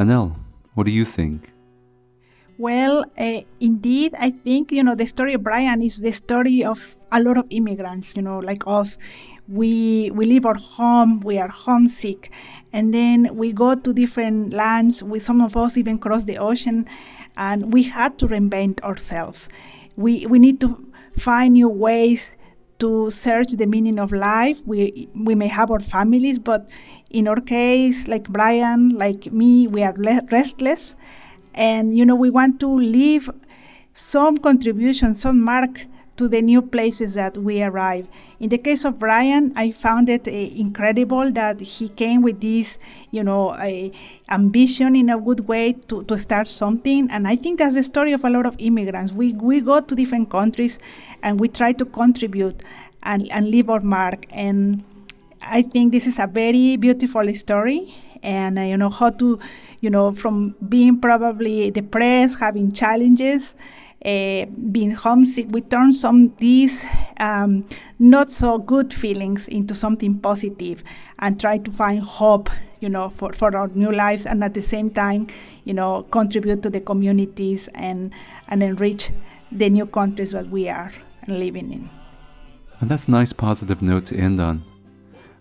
Anel, 0.00 0.34
what 0.74 0.84
do 0.86 0.90
you 0.90 1.04
think? 1.04 1.52
Well, 2.58 3.04
uh, 3.16 3.42
indeed, 3.60 4.14
I 4.18 4.30
think, 4.30 4.72
you 4.72 4.82
know, 4.82 4.96
the 4.96 5.06
story 5.06 5.34
of 5.34 5.44
Brian 5.44 5.80
is 5.80 5.98
the 5.98 6.10
story 6.10 6.64
of 6.64 6.96
a 7.12 7.22
lot 7.22 7.38
of 7.38 7.46
immigrants, 7.50 8.16
you 8.16 8.22
know, 8.22 8.40
like 8.40 8.64
us. 8.66 8.98
We, 9.46 10.10
we 10.10 10.26
leave 10.26 10.44
our 10.44 10.56
home, 10.58 11.20
we 11.20 11.38
are 11.38 11.48
homesick, 11.48 12.32
and 12.72 12.92
then 12.92 13.36
we 13.36 13.52
go 13.52 13.76
to 13.76 13.92
different 13.92 14.52
lands. 14.52 15.04
We, 15.04 15.20
some 15.20 15.40
of 15.40 15.56
us 15.56 15.78
even 15.78 15.98
cross 15.98 16.24
the 16.24 16.38
ocean, 16.38 16.86
and 17.36 17.72
we 17.72 17.84
had 17.84 18.18
to 18.18 18.26
reinvent 18.26 18.80
ourselves. 18.80 19.48
We, 19.96 20.26
we 20.26 20.40
need 20.40 20.60
to 20.62 20.84
find 21.16 21.54
new 21.54 21.68
ways 21.68 22.34
to 22.80 23.10
search 23.10 23.52
the 23.52 23.66
meaning 23.66 23.98
of 23.98 24.12
life. 24.12 24.60
We, 24.66 25.08
we 25.14 25.34
may 25.34 25.48
have 25.48 25.70
our 25.70 25.80
families, 25.80 26.38
but 26.38 26.68
in 27.10 27.28
our 27.28 27.40
case, 27.40 28.08
like 28.08 28.28
Brian, 28.28 28.90
like 28.90 29.32
me, 29.32 29.66
we 29.66 29.82
are 29.82 29.94
le- 29.96 30.22
restless 30.30 30.96
and 31.54 31.96
you 31.96 32.04
know 32.06 32.14
we 32.14 32.30
want 32.30 32.60
to 32.60 32.68
leave 32.68 33.28
some 33.92 34.38
contribution 34.38 35.14
some 35.14 35.40
mark 35.42 35.86
to 36.20 36.28
the 36.28 36.42
new 36.42 36.60
places 36.60 37.14
that 37.14 37.38
we 37.38 37.62
arrive. 37.62 38.06
In 38.40 38.50
the 38.50 38.58
case 38.58 38.84
of 38.84 38.98
brian 38.98 39.54
i 39.56 39.70
found 39.70 40.10
it 40.10 40.28
uh, 40.28 40.30
incredible 40.30 41.32
that 41.32 41.60
he 41.60 41.88
came 41.88 42.20
with 42.20 42.42
this 42.42 42.78
you 43.10 43.24
know 43.24 43.42
ambition 44.28 44.96
in 44.96 45.08
a 45.08 45.18
good 45.18 45.40
way 45.48 45.72
to, 45.88 46.04
to 46.04 46.18
start 46.18 46.46
something. 46.48 47.08
And 47.10 47.26
i 47.26 47.36
think 47.36 47.58
that's 47.58 47.74
the 47.74 47.82
story 47.82 48.12
of 48.12 48.22
a 48.24 48.28
lot 48.28 48.44
of 48.44 48.54
immigrants. 48.58 49.14
We, 49.14 49.32
we 49.32 49.60
go 49.60 49.80
to 49.80 49.94
different 49.94 50.28
countries 50.28 50.78
and 51.22 51.40
we 51.40 51.48
try 51.48 51.72
to 51.72 51.86
contribute 51.86 52.62
and, 53.02 53.26
and 53.32 53.50
leave 53.50 53.70
our 53.70 53.80
mark. 53.80 54.26
And 54.30 54.84
i 55.40 55.62
think 55.62 55.92
this 55.92 56.06
is 56.06 56.18
a 56.18 56.26
very 56.26 56.76
beautiful 56.76 57.32
story. 57.32 57.94
And 58.22 58.58
uh, 58.58 58.62
you 58.70 58.76
know 58.76 58.90
how 58.90 59.08
to 59.08 59.38
you 59.80 59.88
know 59.88 60.12
from 60.12 60.54
being 60.68 61.00
probably 61.00 61.70
depressed 61.70 62.38
having 62.40 62.70
challenges 62.72 63.54
uh, 64.04 64.46
being 64.72 64.90
homesick 64.90 65.46
we 65.50 65.60
turn 65.60 65.92
some 65.92 66.34
these 66.38 66.84
um, 67.18 67.66
not 67.98 68.30
so 68.30 68.58
good 68.58 68.94
feelings 68.94 69.46
into 69.48 69.74
something 69.74 70.18
positive 70.18 70.82
and 71.18 71.38
try 71.38 71.58
to 71.58 71.70
find 71.70 72.00
hope 72.00 72.48
you 72.80 72.88
know 72.88 73.10
for, 73.10 73.32
for 73.32 73.54
our 73.56 73.68
new 73.68 73.92
lives 73.92 74.24
and 74.26 74.42
at 74.42 74.54
the 74.54 74.62
same 74.62 74.90
time 74.90 75.26
you 75.64 75.74
know 75.74 76.02
contribute 76.10 76.62
to 76.62 76.70
the 76.70 76.80
communities 76.80 77.68
and 77.74 78.12
and 78.48 78.62
enrich 78.62 79.10
the 79.52 79.68
new 79.68 79.86
countries 79.86 80.30
that 80.32 80.48
we 80.48 80.68
are 80.68 80.92
living 81.28 81.72
in 81.72 81.90
and 82.80 82.90
that's 82.90 83.06
a 83.08 83.10
nice 83.10 83.32
positive 83.32 83.82
note 83.82 84.06
to 84.06 84.16
end 84.16 84.40
on 84.40 84.62